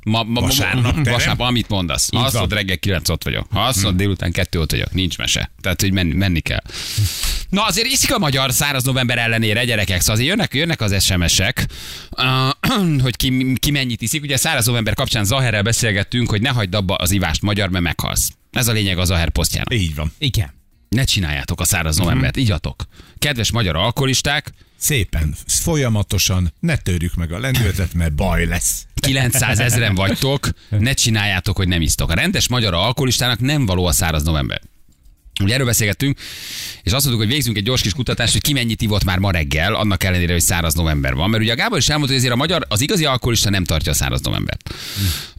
[0.07, 1.03] ma, ma, Vasárnap terem?
[1.03, 2.09] vasárnap, amit mondasz.
[2.11, 3.47] Ha azt mondod, reggel 9 ott vagyok.
[3.51, 4.93] Ha azt mondod, délután 2 ott vagyok.
[4.93, 5.51] Nincs mese.
[5.61, 6.61] Tehát, hogy menni, menni kell.
[7.49, 9.99] Na azért iszik a magyar száraz november ellenére, gyerekek.
[9.99, 11.65] Szóval azért jönnek, jönnek az SMS-ek,
[12.11, 14.21] uh, hogy ki, ki mennyit iszik.
[14.23, 18.29] Ugye száraz november kapcsán Zaherrel beszélgettünk, hogy ne hagyd abba az ivást magyar, mert meghalsz.
[18.51, 19.73] Ez a lényeg az Zaher posztjának.
[19.73, 20.11] Így van.
[20.17, 20.53] Igen.
[20.89, 22.83] Ne csináljátok a száraz novembert, igyatok.
[23.19, 28.85] Kedves magyar alkoholisták, Szépen, folyamatosan, ne törjük meg a lendületet, mert baj lesz.
[28.93, 32.11] 900 ezeren vagytok, ne csináljátok, hogy nem isztok.
[32.11, 34.61] A rendes magyar alkoholistának nem való a száraz november.
[35.43, 36.19] Ugye erről beszélgettünk,
[36.83, 39.31] és azt mondtuk, hogy végzünk egy gyors kis kutatást, hogy ki mennyit ivott már ma
[39.31, 41.29] reggel, annak ellenére, hogy száraz november van.
[41.29, 43.91] Mert ugye a Gábor is elmondta, hogy azért a magyar, az igazi alkoholista nem tartja
[43.91, 44.73] a száraz novembert.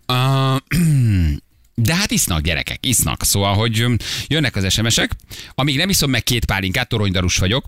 [0.09, 0.57] Uh,
[1.81, 3.25] de hát isznak gyerekek, isznak.
[3.25, 3.87] Szóval, hogy
[4.27, 5.11] jönnek az SMS-ek,
[5.55, 7.65] amíg nem iszom meg két pálinkát, toronydarus vagyok,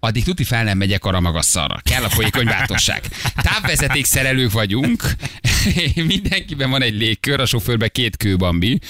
[0.00, 1.80] addig tuti fel nem megyek arra magasszalra.
[1.82, 3.02] Kell a folyékony bátorság.
[3.42, 5.02] Távvezeték szerelők vagyunk,
[5.94, 8.80] mindenkiben van egy légkör, a sofőrben két kőbambi,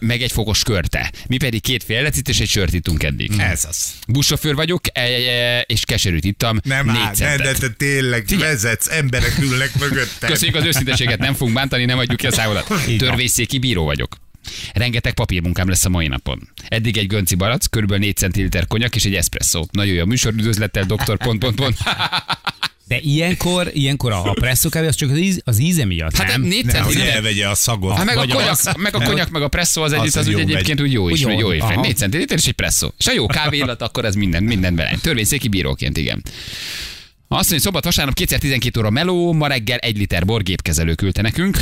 [0.00, 1.12] meg egy fokos körte.
[1.28, 3.32] Mi pedig két féllecit és egy sört ittunk eddig.
[3.38, 3.92] Ez az.
[4.08, 6.58] Buszsofőr vagyok, e- e- és keserűt ittam.
[6.62, 8.50] Nem áll, ne, de te tényleg Figyelj.
[8.52, 10.30] vezetsz, emberek ülnek mögötted.
[10.30, 12.72] Köszönjük az őszinteséget, nem fogunk bántani, nem adjuk ki a számodat.
[12.98, 14.16] Törvészéki bíró vagyok.
[14.72, 16.48] Rengeteg papírmunkám lesz a mai napon.
[16.68, 19.66] Eddig egy gönci barac, körülbelül 4 centiliter konyak és egy espresszó.
[19.70, 21.76] Nagyon jó a műsor, üdvözlettel, doktor, pont, pont, pont.
[22.90, 26.42] De ilyenkor, ilyenkor a, a presszókávé az csak az, íz, az íze miatt, Hát nem?
[26.42, 27.96] 4 Ne, hogy elvegye a szagot.
[27.96, 28.72] Hát meg a, konyak, az.
[28.78, 31.20] meg a konyak, meg a presszó az együtt, az, az úgy egyébként úgy jó is,
[31.20, 31.80] jó jó, éjfél.
[31.80, 32.92] 4 centiliter és egy presszó.
[32.98, 34.98] És a jó kávé illat, akkor ez minden, minden bele.
[35.02, 36.22] Törvényszéki bíróként, igen.
[36.24, 36.30] Azt
[37.28, 41.58] mondja, hogy szombat vasárnap 2012 óra meló, ma reggel egy liter bor gépkezelő küldte nekünk.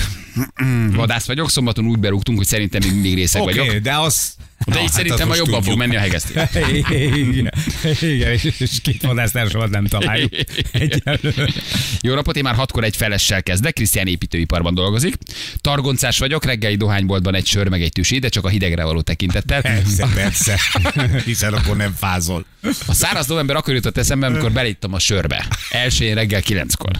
[0.92, 3.76] Vadász vagyok, szombaton úgy berúgtunk, hogy szerintem még mindig részeg Oké, vagyok.
[3.76, 4.34] de az...
[4.66, 5.78] De Na, így hát szerintem most jobban fog tudjuk.
[5.78, 6.42] menni a hegesztés.
[6.72, 7.52] Igen,
[8.00, 10.32] igen, és- két vadásztársamat nem találjuk.
[10.72, 11.52] Egyelőre.
[12.00, 15.14] Jó napot, én már hatkor egy felessel kezdek, Krisztián építőiparban dolgozik.
[15.60, 19.60] Targoncás vagyok, reggeli dohányboltban egy sör meg egy tüsi, de csak a hidegre való tekintettel.
[19.62, 20.60] Persze, persze.
[21.24, 22.44] Hiszen akkor nem fázol.
[22.86, 25.46] A száraz november akkor jutott eszembe, amikor belittem a sörbe.
[25.70, 26.90] Elsőjén reggel kilenckor.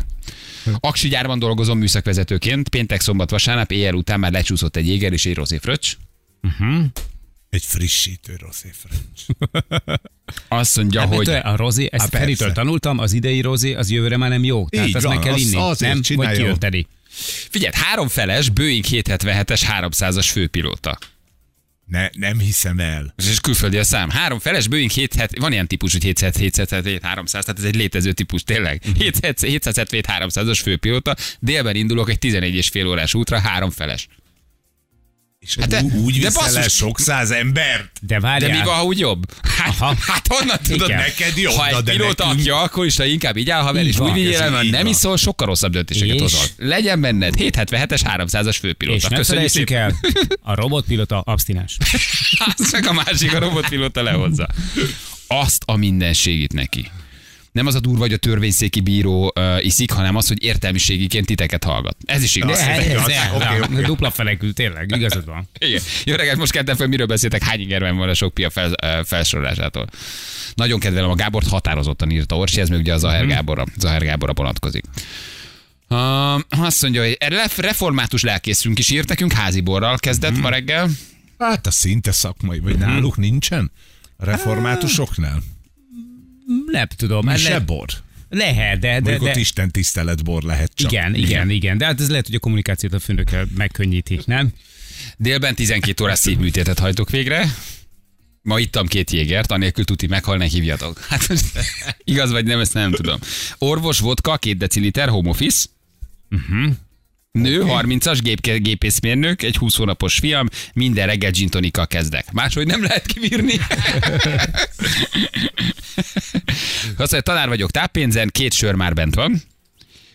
[0.81, 5.35] Aksi gyárban dolgozom műszakvezetőként, péntek, szombat, vasárnap, éjjel után már lecsúszott egy jéger és egy
[5.35, 5.92] rozé fröccs.
[7.50, 9.38] Egy frissítő rossz fröccs.
[10.48, 11.28] Azt mondja, Hát, hogy...
[11.28, 14.68] A rozi, ezt Hát Feritől tanultam, az idei rozi, az jövőre már nem jó.
[14.68, 15.56] Tehát Így azt van, meg kell azt- inni.
[15.56, 16.16] azért nem?
[16.16, 16.87] Vagy kiölteni.
[17.50, 20.98] Figyelj, három feles Boeing 777-es 300-as főpilóta.
[21.87, 23.14] Ne, nem hiszem el.
[23.16, 24.11] És külföldi a szám.
[24.11, 28.42] Három feles Boeing 770, van ilyen típus, hogy 777, 300, tehát ez egy létező típus,
[28.42, 28.82] tényleg.
[28.98, 34.08] 777, 300-as főpilóta, délben indulok egy 11 és fél órás útra, három feles.
[35.40, 37.90] És Hát hát de- de, úgy de basszus- sok száz embert.
[38.01, 38.59] De De várjál.
[38.59, 39.22] mi van, ha úgy jobb?
[39.42, 39.94] Hát, Aha.
[40.01, 40.88] hát honnan tudod?
[40.88, 41.01] Igen.
[41.01, 44.09] Neked jobb, ha egy de pilóta, nekünk- aki alkoholista, inkább így áll, Így és van.
[44.09, 46.40] úgy vigyél mert nem iszol, sokkal rosszabb döntéseket És- hozol.
[46.57, 49.09] Legyen benned 777-es 300-as főpilóta.
[49.11, 49.77] És Köszönjük szépen.
[49.83, 49.94] el,
[50.42, 51.77] a robotpilota abstinens.
[52.57, 54.48] Azt meg a másik, a robotpilóta lehozza.
[55.27, 56.90] Azt a mindenségit neki.
[57.59, 61.64] Nem az a durva, hogy a törvényszéki bíró uh, iszik, hanem az, hogy értelmiségiként titeket
[61.64, 61.97] hallgat.
[62.05, 62.59] Ez is igaz.
[62.59, 63.09] De ez, ez, igaz.
[63.09, 63.83] ez, Oké, oké.
[63.83, 65.49] dupla felekül, tényleg, igazad van.
[65.59, 65.81] Igen.
[66.05, 69.01] Jó reggelt, most keltem fel, miről beszéltek, hány ingerben van a sok pia fel, ö,
[69.05, 69.87] felsorolásától.
[70.55, 74.33] Nagyon kedvelem a Gábort, határozottan írta Orsi, ez még ugye a Zahár Gáborra, Zahár Gáborra
[74.35, 74.85] vonatkozik.
[75.88, 80.88] Uh, azt mondja, hogy re- református lelkészünk is írt nekünk, háziborral kezdett ma reggel.
[81.38, 83.71] Hát a szinte szakmai, vagy náluk nincsen?
[84.16, 85.42] A reformátusoknál?
[86.66, 87.26] Nem tudom.
[87.26, 87.87] Mi se bor?
[88.28, 90.92] Lehet, de, de, Mondjuk ott de Isten tisztelet bor lehet csak.
[90.92, 94.52] igen, igen, igen, de hát ez lehet, hogy a kommunikációt a főnökkel megkönnyíti, nem?
[95.16, 97.54] Délben 12 órás szívműtétet hajtok végre.
[98.42, 100.98] Ma ittam két jégert, anélkül tuti meghalni, hívjatok.
[101.08, 101.38] Hát
[102.04, 103.18] igaz vagy nem, ezt nem tudom.
[103.58, 105.66] Orvos, vodka, két deciliter, home office.
[106.30, 106.72] Uh-huh.
[107.38, 112.33] Nő, 30-as, gép, gépészmérnök, egy 20 hónapos fiam, minden reggel gin tonikkal kezdek.
[112.33, 113.53] Máshogy nem lehet kibírni.
[116.96, 119.42] Azt mondja, tanár vagyok táppénzen, két sör már bent van.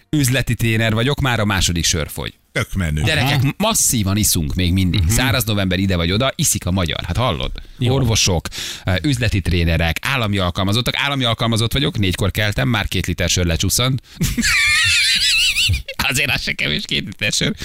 [0.10, 2.34] Üzleti tréner vagyok, már a második sör fogy.
[2.52, 3.02] Tök menő.
[3.02, 5.00] Gyerekek, masszívan iszunk még mindig.
[5.00, 5.10] Mhm.
[5.10, 7.00] Száraz november ide vagy oda, iszik a magyar.
[7.06, 7.52] Hát hallod?
[7.78, 7.94] Jó.
[7.94, 8.48] Orvosok,
[8.84, 10.94] eh, üzleti trénerek, állami alkalmazottak.
[10.98, 14.02] Állami alkalmazott vagyok, négykor keltem, már két liter sör lecsusszant.
[16.10, 17.56] Azért az se kevés, két liter sör.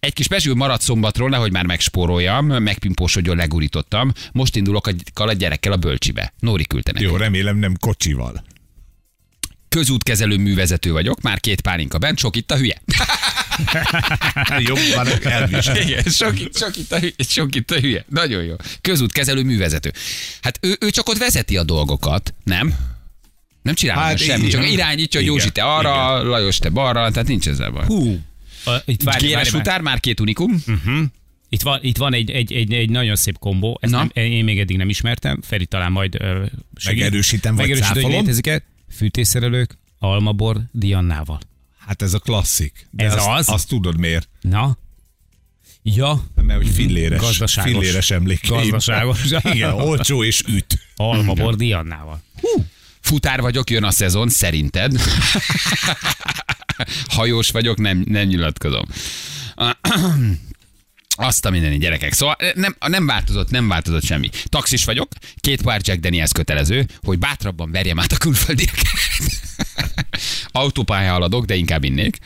[0.00, 4.12] Egy kis pesgő maradt szombatról, nehogy már megspóroljam, megpimpósodjon, legurítottam.
[4.32, 6.32] Most indulok a, a gyerekkel a bölcsibe.
[6.40, 7.08] Nóri küldte nekem.
[7.08, 8.44] Jó, remélem nem kocsival.
[9.68, 12.82] Közútkezelő művezető vagyok, már két pálinka bent, sok itt a hülye.
[14.68, 15.76] Jobb van elvisel.
[15.88, 18.04] Igen, sok, itt- sok, itt a, hülye- sok itt a hülye.
[18.08, 18.54] Nagyon jó.
[18.80, 19.92] Közútkezelő művezető.
[20.42, 22.74] Hát ő, ő csak ott vezeti a dolgokat, nem?
[23.68, 24.60] Nem csinál Hát semmi, igen.
[24.60, 26.28] csak irányítja, hogy Józsi, te arra, igen.
[26.30, 27.84] Lajos, te balra, tehát nincs ezzel baj.
[27.86, 28.18] Hú.
[28.64, 29.60] A, itt, várj, Géres várj, várj.
[29.62, 30.64] utár, már két unikum.
[31.48, 33.98] Itt van, itt van egy, egy, egy, egy nagyon szép kombó, ezt Na.
[34.14, 36.44] nem, én még eddig nem ismertem, Feri talán majd ö,
[36.76, 36.98] segít.
[37.02, 38.62] Megerősítem, vagy Megerősítem, hogy létezik-e.
[38.96, 41.38] Fűtésszerelők, almabor, Diannával.
[41.78, 42.86] Hát ez a klasszik.
[42.90, 43.48] De Ez azt, az?
[43.48, 44.28] Azt tudod miért?
[44.40, 44.78] Na?
[45.82, 47.72] Ja, Mert hogy filléres, Gazdaságos.
[47.72, 48.70] filléres emlékeim.
[48.70, 49.24] Gazdaságos.
[49.42, 50.78] Igen, olcsó és üt.
[50.96, 52.22] almabor Diannával.
[53.00, 54.92] Futár vagyok, jön a szezon, szerinted?
[57.08, 58.84] Hajós vagyok, nem, nem nyilatkozom.
[61.20, 62.12] Azt a mindenit, gyerekek.
[62.12, 64.28] Szóval nem, nem változott, nem változott semmi.
[64.44, 68.86] Taxis vagyok, két pár Jack Daniels kötelező, hogy bátrabban verjem át a külföldieket.
[70.50, 72.18] Autópálya haladok, de inkább innék.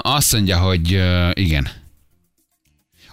[0.00, 1.70] Azt mondja, hogy igen.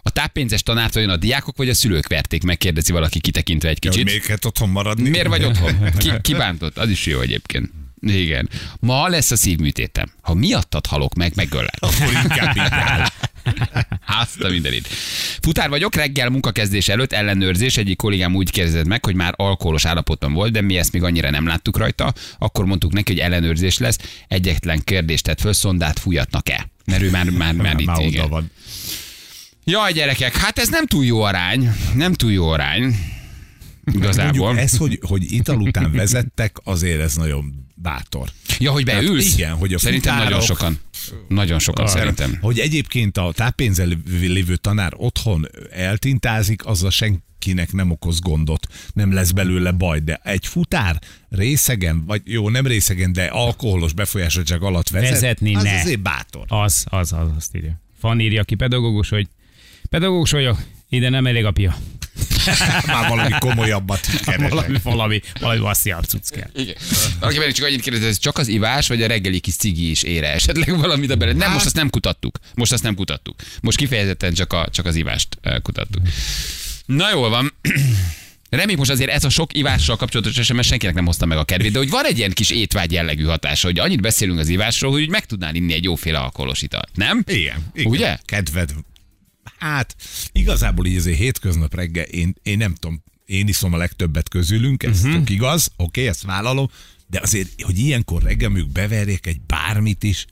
[0.04, 3.90] A táppénzes tanárt vajon a diákok vagy a szülők verték, megkérdezi valaki kitekintve egy Ja,
[3.90, 4.06] kicsit.
[4.06, 5.10] miért kellett otthon maradni?
[5.10, 5.92] Miért vagy otthon?
[5.98, 6.78] Ki, ki bántott?
[6.78, 7.72] Az is jó egyébként.
[8.02, 8.50] Igen.
[8.80, 10.12] Ma lesz a szívműtétem.
[10.22, 11.76] Ha miattad halok meg, megöllek.
[11.80, 13.08] Akkor inkább áll.
[14.22, 14.88] Azt a mindenit.
[15.42, 17.78] Futár vagyok, reggel munkakezdés előtt ellenőrzés.
[17.78, 21.30] Egyik kollégám úgy kérdezett meg, hogy már alkoholos állapotban volt, de mi ezt még annyira
[21.30, 22.14] nem láttuk rajta.
[22.38, 23.98] Akkor mondtuk neki, hogy ellenőrzés lesz.
[24.28, 26.70] Egyetlen kérdést tett föl, szondát fújatnak-e?
[26.86, 28.30] Mert ő már, már, már itt Már igen.
[28.30, 28.52] van.
[29.64, 31.70] Jaj, gyerekek, hát ez nem túl jó arány.
[31.96, 32.96] Nem túl jó arány.
[33.94, 34.46] Igazából.
[34.46, 38.30] Mondjuk ez, hogy, hogy ital után vezettek, azért ez nagyon bátor.
[38.60, 39.30] Ja, hogy beülsz?
[39.30, 40.80] Hát igen, hogy a Szerintem futárok- nagyon sokan.
[41.28, 42.38] Nagyon sokan szerintem.
[42.42, 43.88] Hogy egyébként a táppénzzel
[44.20, 50.48] lévő tanár otthon eltintázik, azzal senkinek nem okoz gondot, nem lesz belőle baj, de egy
[50.48, 51.00] futár
[51.30, 55.80] részegen, vagy jó, nem részegen, de alkoholos befolyásoltság alatt vezet, Vezetni az ne.
[55.82, 56.46] azért bátor.
[56.48, 57.82] Az, az, az, azt írja.
[58.00, 59.28] Fan írja ki pedagógus, hogy
[59.94, 60.58] pedagógus vagyok,
[60.90, 61.78] ide nem elég apja.
[62.86, 64.50] Már valami komolyabbat keresek.
[64.50, 66.50] Valami, valami, valami vassziabb cucc kell.
[66.56, 66.76] Igen.
[67.20, 70.04] Valaki pedig csak annyit kérdez, ez csak az ivás, vagy a reggeli kis cigi is
[70.04, 71.34] ére esetleg valamit a bele.
[71.34, 72.38] Nem, most azt nem kutattuk.
[72.56, 73.36] Most azt nem kutattuk.
[73.62, 76.02] Most kifejezetten csak, a, csak az ivást kutattuk.
[76.86, 77.54] Na jól van.
[78.50, 81.72] Reméljük most azért ez a sok ivással kapcsolatos SMS senkinek nem hozta meg a kedvét,
[81.72, 85.10] de hogy van egy ilyen kis étvágy jellegű hatása, hogy annyit beszélünk az ivásról, hogy
[85.10, 87.24] meg tudnál inni egy jóféle alkoholos italt, nem?
[87.28, 87.92] Igen, igen.
[87.92, 88.18] Ugye?
[88.26, 88.70] Kedved.
[89.60, 89.96] Hát,
[90.32, 95.00] igazából így azért hétköznap reggel, én, én nem tudom, én iszom a legtöbbet közülünk, ez
[95.00, 95.14] uh-huh.
[95.14, 96.70] tök igaz, oké, okay, ezt vállalom,
[97.08, 100.26] de azért, hogy ilyenkor reggel mondjuk beverjek egy bármit is,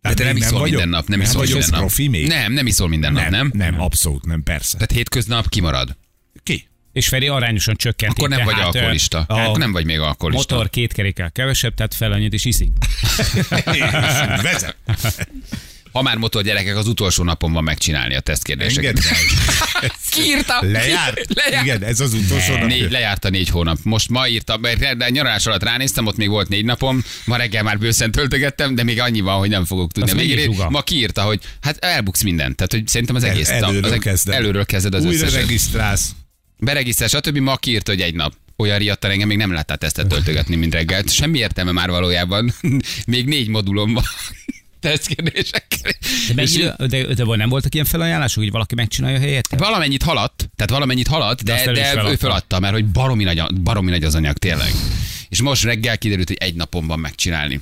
[0.00, 1.80] De te nem még iszol vagyok- minden nap, nem iszol vagyok minden nap.
[1.80, 2.26] profi még?
[2.26, 3.50] Nem, nem iszol minden nap, nem, nem?
[3.54, 4.72] nem, abszolút nem, persze.
[4.72, 5.96] Tehát hétköznap kimarad.
[6.42, 6.68] Ki?
[6.92, 8.14] És Feri arányosan csökkenti.
[8.16, 9.24] Akkor nem vagy tehát, ö, alkoholista.
[9.28, 10.54] a Akkor nem vagy még alkoholista.
[10.54, 12.70] Motor két kerékkel kevesebb, tehát fel annyit is iszik.
[14.42, 14.76] Vezet.
[15.94, 18.96] Ha már motor gyerekek, az utolsó napon van megcsinálni a tesztkérdéseket.
[18.96, 19.12] Engedd
[19.80, 19.90] el.
[20.10, 20.58] Kiírta.
[20.60, 21.22] Lejár?
[21.34, 21.64] Lejár.
[21.64, 22.68] Igen, ez az utolsó nap.
[22.68, 23.78] Négy, lejárt a négy hónap.
[23.82, 24.60] Most ma írtam,
[24.96, 28.82] de nyaralás alatt ránéztem, ott még volt négy napom, ma reggel már bőszen töltögettem, de
[28.82, 30.36] még annyi van, hogy nem fogok tudni.
[30.38, 30.70] Zsuga?
[30.70, 32.56] ma kiírta, hogy hát elbuksz mindent.
[32.56, 33.48] Tehát, hogy szerintem az egész.
[33.48, 34.34] El, előről az, eg- kezded.
[34.34, 35.40] Előről kezded az Újra összeset.
[35.40, 36.10] regisztrálsz.
[36.58, 37.36] Beregisztrál, stb.
[37.38, 38.32] Ma kiírta, hogy egy nap.
[38.56, 41.02] Olyan riadtan engem még nem láttál tesztet töltögetni, mint reggel.
[41.06, 42.54] Semmi értelme már valójában.
[43.06, 44.04] még négy modulom van.
[44.90, 45.92] Tesztkérdésekkel.
[46.34, 49.56] De, És mennyi, de, de, nem voltak ilyen felajánlások, hogy valaki megcsinálja helyette?
[49.56, 52.16] Valamennyit haladt, tehát valamennyit haladt, De de, de ő feladta.
[52.16, 54.72] feladta, mert hogy baromi nagy, baromi nagy az anyag tényleg.
[55.28, 57.60] És most reggel kiderült, hogy egy napon van megcsinálni.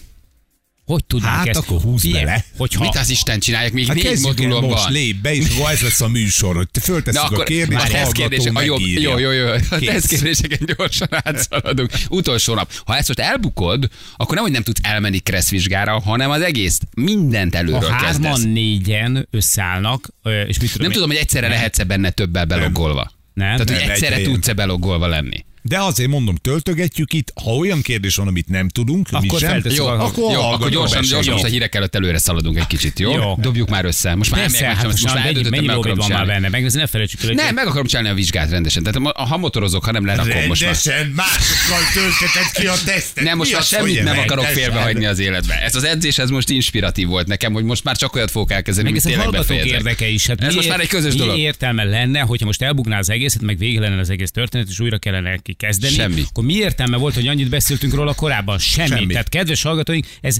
[0.84, 1.58] Hogy tudnánk Hát ezt?
[1.58, 2.44] akkor húzd Figyelj, bele.
[2.56, 3.72] Hogyha, Mit az Isten csinálják?
[3.72, 4.92] Még Hát négy modulom most, van.
[4.92, 8.74] lép be, és ez lesz a műsor, hogy föltesszük a kérdést, a a tesztkérdések, hallgató
[8.74, 9.18] a jó, megírja.
[9.18, 9.88] jó, jó, jó, a Kész.
[9.88, 11.90] tesztkérdéseken gyorsan átszaladunk.
[12.08, 12.72] Utolsó nap.
[12.84, 17.52] Ha ezt most elbukod, akkor nem, hogy nem tudsz elmenni kresszvizsgára, hanem az egész mindent
[17.52, 18.42] ha előről hárman, kezdesz.
[18.44, 20.08] négyen összeállnak,
[20.46, 23.12] és mit tudom Nem én- tudom, hogy egyszerre lehetsz-e benne többel beloggolva.
[23.34, 23.56] Nem.
[23.56, 25.44] Tehát, hogy egyszerre tudsz-e beloggolva lenni.
[25.64, 29.62] De azért mondom, töltögetjük itt, ha olyan kérdés van, amit nem tudunk, mi Akkor sem,
[29.74, 32.98] Jó, a- akkor, jó, akkor gyorsan, gyorsan most a hírek előtt előre szaladunk egy kicsit,
[32.98, 33.12] jó?
[33.12, 33.34] Jó.
[33.40, 34.14] Dobjuk már össze.
[34.14, 36.26] Most már Persze, meg, hát most, már mennyi, eldöntöttem, mennyi meg lóvid akarom van már
[36.34, 38.82] benne, meg ne felejtsük el, Nem, meg akarom csinálni a vizsgát rendesen.
[38.82, 40.74] Tehát ha- ha motorozok, ha nem lerakom most már.
[40.84, 43.24] Rendesen másokkal tölteted ki a tesztet.
[43.24, 45.54] Nem, most Mi már semmit nem akarok félbehagyni az életbe.
[45.62, 48.90] Ez az edzés, ez most inspiratív volt nekem, hogy most már csak olyat fogok elkezdeni,
[48.90, 49.70] Meg mint ez a tényleg befejezek.
[49.78, 50.26] érdeke is.
[50.26, 51.38] Hát Ez mi most már egy közös mi dolog.
[51.38, 54.98] értelme lenne, hogyha most elbugnál az egészet, meg vége lenne az egész történet, és újra
[54.98, 55.94] kellene neki kezdeni.
[55.94, 56.24] Semmi.
[56.28, 58.58] Akkor mi értelme volt, hogy annyit beszéltünk róla korábban?
[58.58, 58.88] Semmi.
[58.88, 59.06] Semmi.
[59.12, 60.36] Tehát kedves hallgatóink, ez,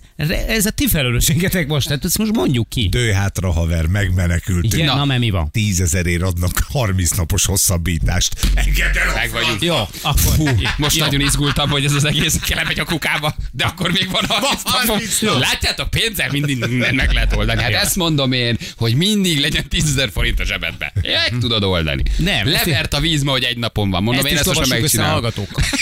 [0.46, 2.88] ez a ti felelősségetek most, tehát ezt most mondjuk ki.
[2.88, 4.72] Dőj hátra, haver, megmenekültünk.
[4.72, 5.50] Igen, na, na mert mi van?
[5.50, 8.34] Tízezerért adnak 30 napos hosszabbítást.
[8.54, 9.62] Engedd el Meg vagyunk.
[9.62, 11.04] Jó, akkor Hú, most jó.
[11.04, 14.72] nagyon izgultam, hogy ez az egész kelemegy a kukába, de akkor még van 30 Van
[14.72, 14.86] napom.
[14.88, 15.38] 30 nap.
[15.40, 16.58] Látjátok, pénzzel mindig
[16.94, 17.60] meg lehet oldani.
[17.62, 17.78] Hát Ja.
[17.78, 20.92] ezt mondom én, hogy mindig legyen 10 ezer forint a zsebedbe.
[21.02, 22.02] Meg tudod oldani.
[22.16, 24.02] Nem, Levert a víz ma, hogy egy napon van.
[24.02, 24.70] Mondom, Ezt én ezt most
[25.02, 25.64] a hallgatókkal.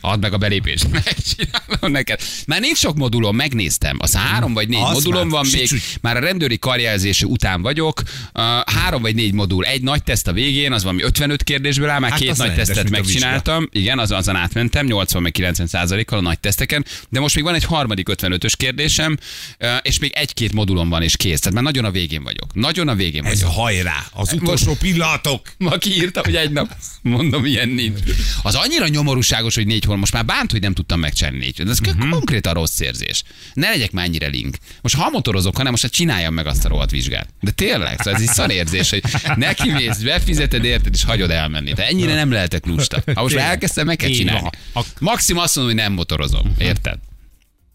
[0.00, 0.88] Add meg a belépést.
[0.92, 2.20] Megcsinálom neked.
[2.46, 3.96] Már nincs sok modulom, megnéztem.
[4.00, 5.70] Az három vagy négy Az modulom már van még.
[6.00, 8.02] Már a rendőri karjelzése után vagyok.
[8.34, 9.64] Uh, három vagy négy modul.
[9.64, 11.98] Egy nagy teszt a végén, az valami 55 kérdésből áll.
[11.98, 13.68] Már Hát két nagy tesztet megcsináltam.
[13.72, 16.84] Igen, az, azon átmentem, 80 meg 90 százalékkal a nagy teszteken.
[17.08, 19.16] De most még van egy harmadik 55-ös kérdésem,
[19.60, 21.38] uh, és még egy-két modulom van, és kész.
[21.38, 22.54] Tehát már nagyon a végén vagyok.
[22.54, 23.56] Nagyon a végén Ez vagyok.
[23.56, 25.48] hajrá, az utolsó pillanatok.
[25.58, 26.76] Ma kiírta, hogy egy nap.
[27.02, 27.98] Mondom, ilyen nincs.
[28.42, 30.00] Az annyira nyomorúságos, hogy négy hónap.
[30.00, 31.60] Most már bánt, hogy nem tudtam megcsinálni négy.
[31.68, 32.10] Ez uh-huh.
[32.10, 33.22] konkrétan rossz érzés.
[33.54, 34.56] Ne legyek már ennyire link.
[34.80, 37.28] Most ha motorozok, hanem most hát csináljam meg azt a rohadt vizsgát.
[37.40, 39.02] De tényleg, szóval ez egy szar érzés, hogy
[39.36, 41.72] nekimész, befizeted érted, és hagyod elmenni.
[41.72, 43.02] De ennyire nem lehetek lusta.
[43.14, 44.50] Ha most már elkezdtem, meg kell csinálni.
[44.98, 46.54] Maximum azt mondom, hogy nem motorozom.
[46.58, 46.98] Érted?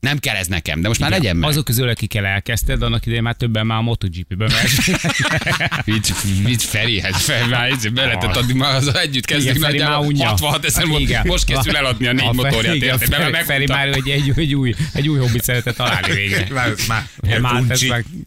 [0.05, 1.49] Nem kell ez nekem, de most már legyen meg.
[1.49, 4.51] Azok közül, akikkel elkezdted, annak idején már többen már a MotoGP-ben
[5.85, 6.13] Mit,
[6.43, 10.05] mit Feri, hát Feri, már ez be lehetett adni, már az együtt kezdjük Igen, nagyjából
[10.07, 10.27] unja.
[10.27, 11.27] 66 ezer volt, igen.
[11.27, 14.73] most kezdül eladni a négy A motorját, igen, Feri, Feri már egy, egy, egy, új,
[14.93, 16.47] egy új hobbit szeretett találni végre.
[16.53, 17.63] Már, már, Már,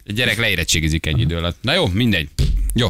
[0.04, 1.56] A gyerek leérettségizik ennyi idő alatt.
[1.60, 2.28] Na jó, mindegy.
[2.74, 2.88] Jó.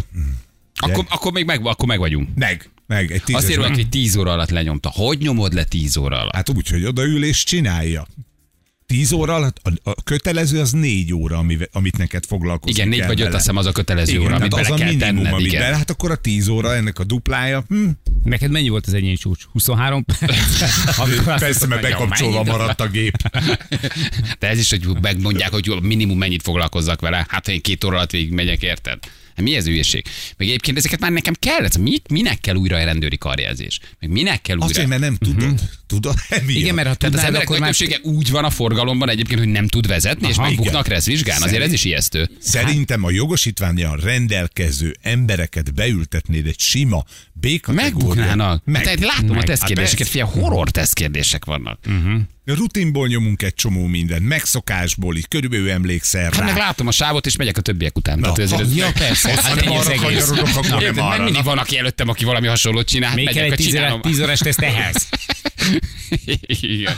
[0.75, 2.29] Akkor, akkor, még meg, akkor meg vagyunk.
[2.35, 3.51] Meg, meg, egy tízes.
[3.51, 4.91] írják, hogy 10 óra alatt lenyomta.
[4.95, 6.35] Hogy nyomod le 10 óra alatt?
[6.35, 8.07] Hát úgy, hogy odaül és csinálja.
[8.93, 12.99] Tíz óra alatt, a, a kötelező az négy óra, ami, amit neked foglalkozni Igen, négy
[12.99, 13.37] kell vagy öt, vele.
[13.37, 15.33] azt hiszem az a kötelező Igen, óra, amit bele az a kell minimum, tenned.
[15.33, 15.61] amit Igen.
[15.61, 17.65] bele, hát akkor a tíz óra, ennek a duplája.
[17.69, 17.89] Hm,
[18.25, 19.45] neked mennyi volt az egyéni csúcs?
[19.53, 20.39] 23 perc?
[21.41, 23.17] Persze, mert bekapcsolva maradt a gép.
[24.39, 27.27] De ez is, hogy megmondják, hogy jó, minimum mennyit foglalkozzak vele.
[27.29, 28.99] Hát, ha én két óra alatt végig megyek, érted?
[29.39, 30.05] Hát mi ez a hülyeség?
[30.37, 31.77] Meg egyébként ezeket már nekem kellett.
[31.77, 33.81] Mi, minek kell újra a rendőri karjelzés?
[34.01, 34.69] Meg minek kell újra?
[34.69, 35.61] Azért, mert nem tudod.
[35.87, 36.15] Tudod?
[36.29, 36.59] Emiatt.
[36.59, 37.75] Igen, mert ha az tudnád, emberek akkor már...
[38.03, 40.97] úgy van a forgalomban egyébként, hogy nem tud vezetni, és Aha, megbuknak igen.
[40.97, 41.43] resz vizsgán.
[41.43, 42.31] Azért ez is ijesztő.
[42.39, 47.05] Szerintem a jogosítványjal rendelkező embereket beültetnéd egy sima
[47.41, 48.63] B Megbuknának.
[48.65, 49.31] Meg, Meg, látom meg.
[49.31, 50.13] a Hát tesztkérdéseket, persze.
[50.13, 51.79] figyelj, horror tesztkérdések vannak.
[52.45, 56.57] Rutinból nyomunk egy csomó mindent, megszokásból, így körülbelül emlékszel Hát meg rá.
[56.57, 58.21] látom a sávot, és megyek a többiek után.
[58.21, 58.77] Tehát ezért ez...
[58.77, 59.35] Ja, persze.
[59.35, 60.01] Ha Hát az arra egész.
[60.03, 61.25] kanyarodok, akkor nem meg arra.
[61.25, 63.15] mindig van, aki előttem, aki valami hasonlót csinál.
[63.15, 63.93] Még hát kell egy hogy tíz, csinálom.
[63.99, 65.09] óra- tíz órás teszt ehhez.
[66.47, 66.97] Igen.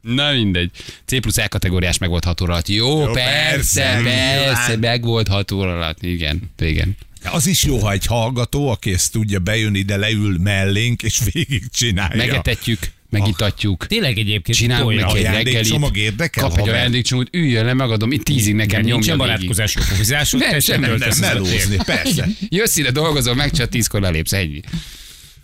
[0.00, 0.70] Na mindegy.
[1.04, 2.68] C plusz E kategóriás meg volt 6 óra alatt.
[2.68, 4.02] Jó, Jó, persze, persze,
[4.44, 6.02] persze, meg volt 6 óra alatt.
[6.02, 6.96] Igen, igen.
[7.32, 11.62] Az is jó, ha egy hallgató, aki ezt tudja bejön ide, leül mellénk, és végig
[11.70, 12.16] csinálja.
[12.16, 12.78] Megetetjük,
[13.10, 13.86] megitatjuk.
[13.86, 15.96] Tényleg egyébként Csinálunk neki egy reggelit.
[15.96, 20.60] érdekel, Kap egy ajándékcsomót, üljön le, megadom, itt tízig nekem nyomja nincsen barátkozás, jópofizásod, Nem,
[20.60, 22.28] semmi, nem, Nem melózni, persze.
[22.48, 24.60] Jössz ide, dolgozol, meg csak tízkor lelépsz, ennyi.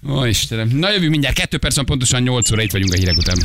[0.09, 0.69] Ó, Istenem.
[0.69, 3.39] Na jövünk mindjárt, kettő perc van pontosan 8 óra, itt vagyunk a hírek után.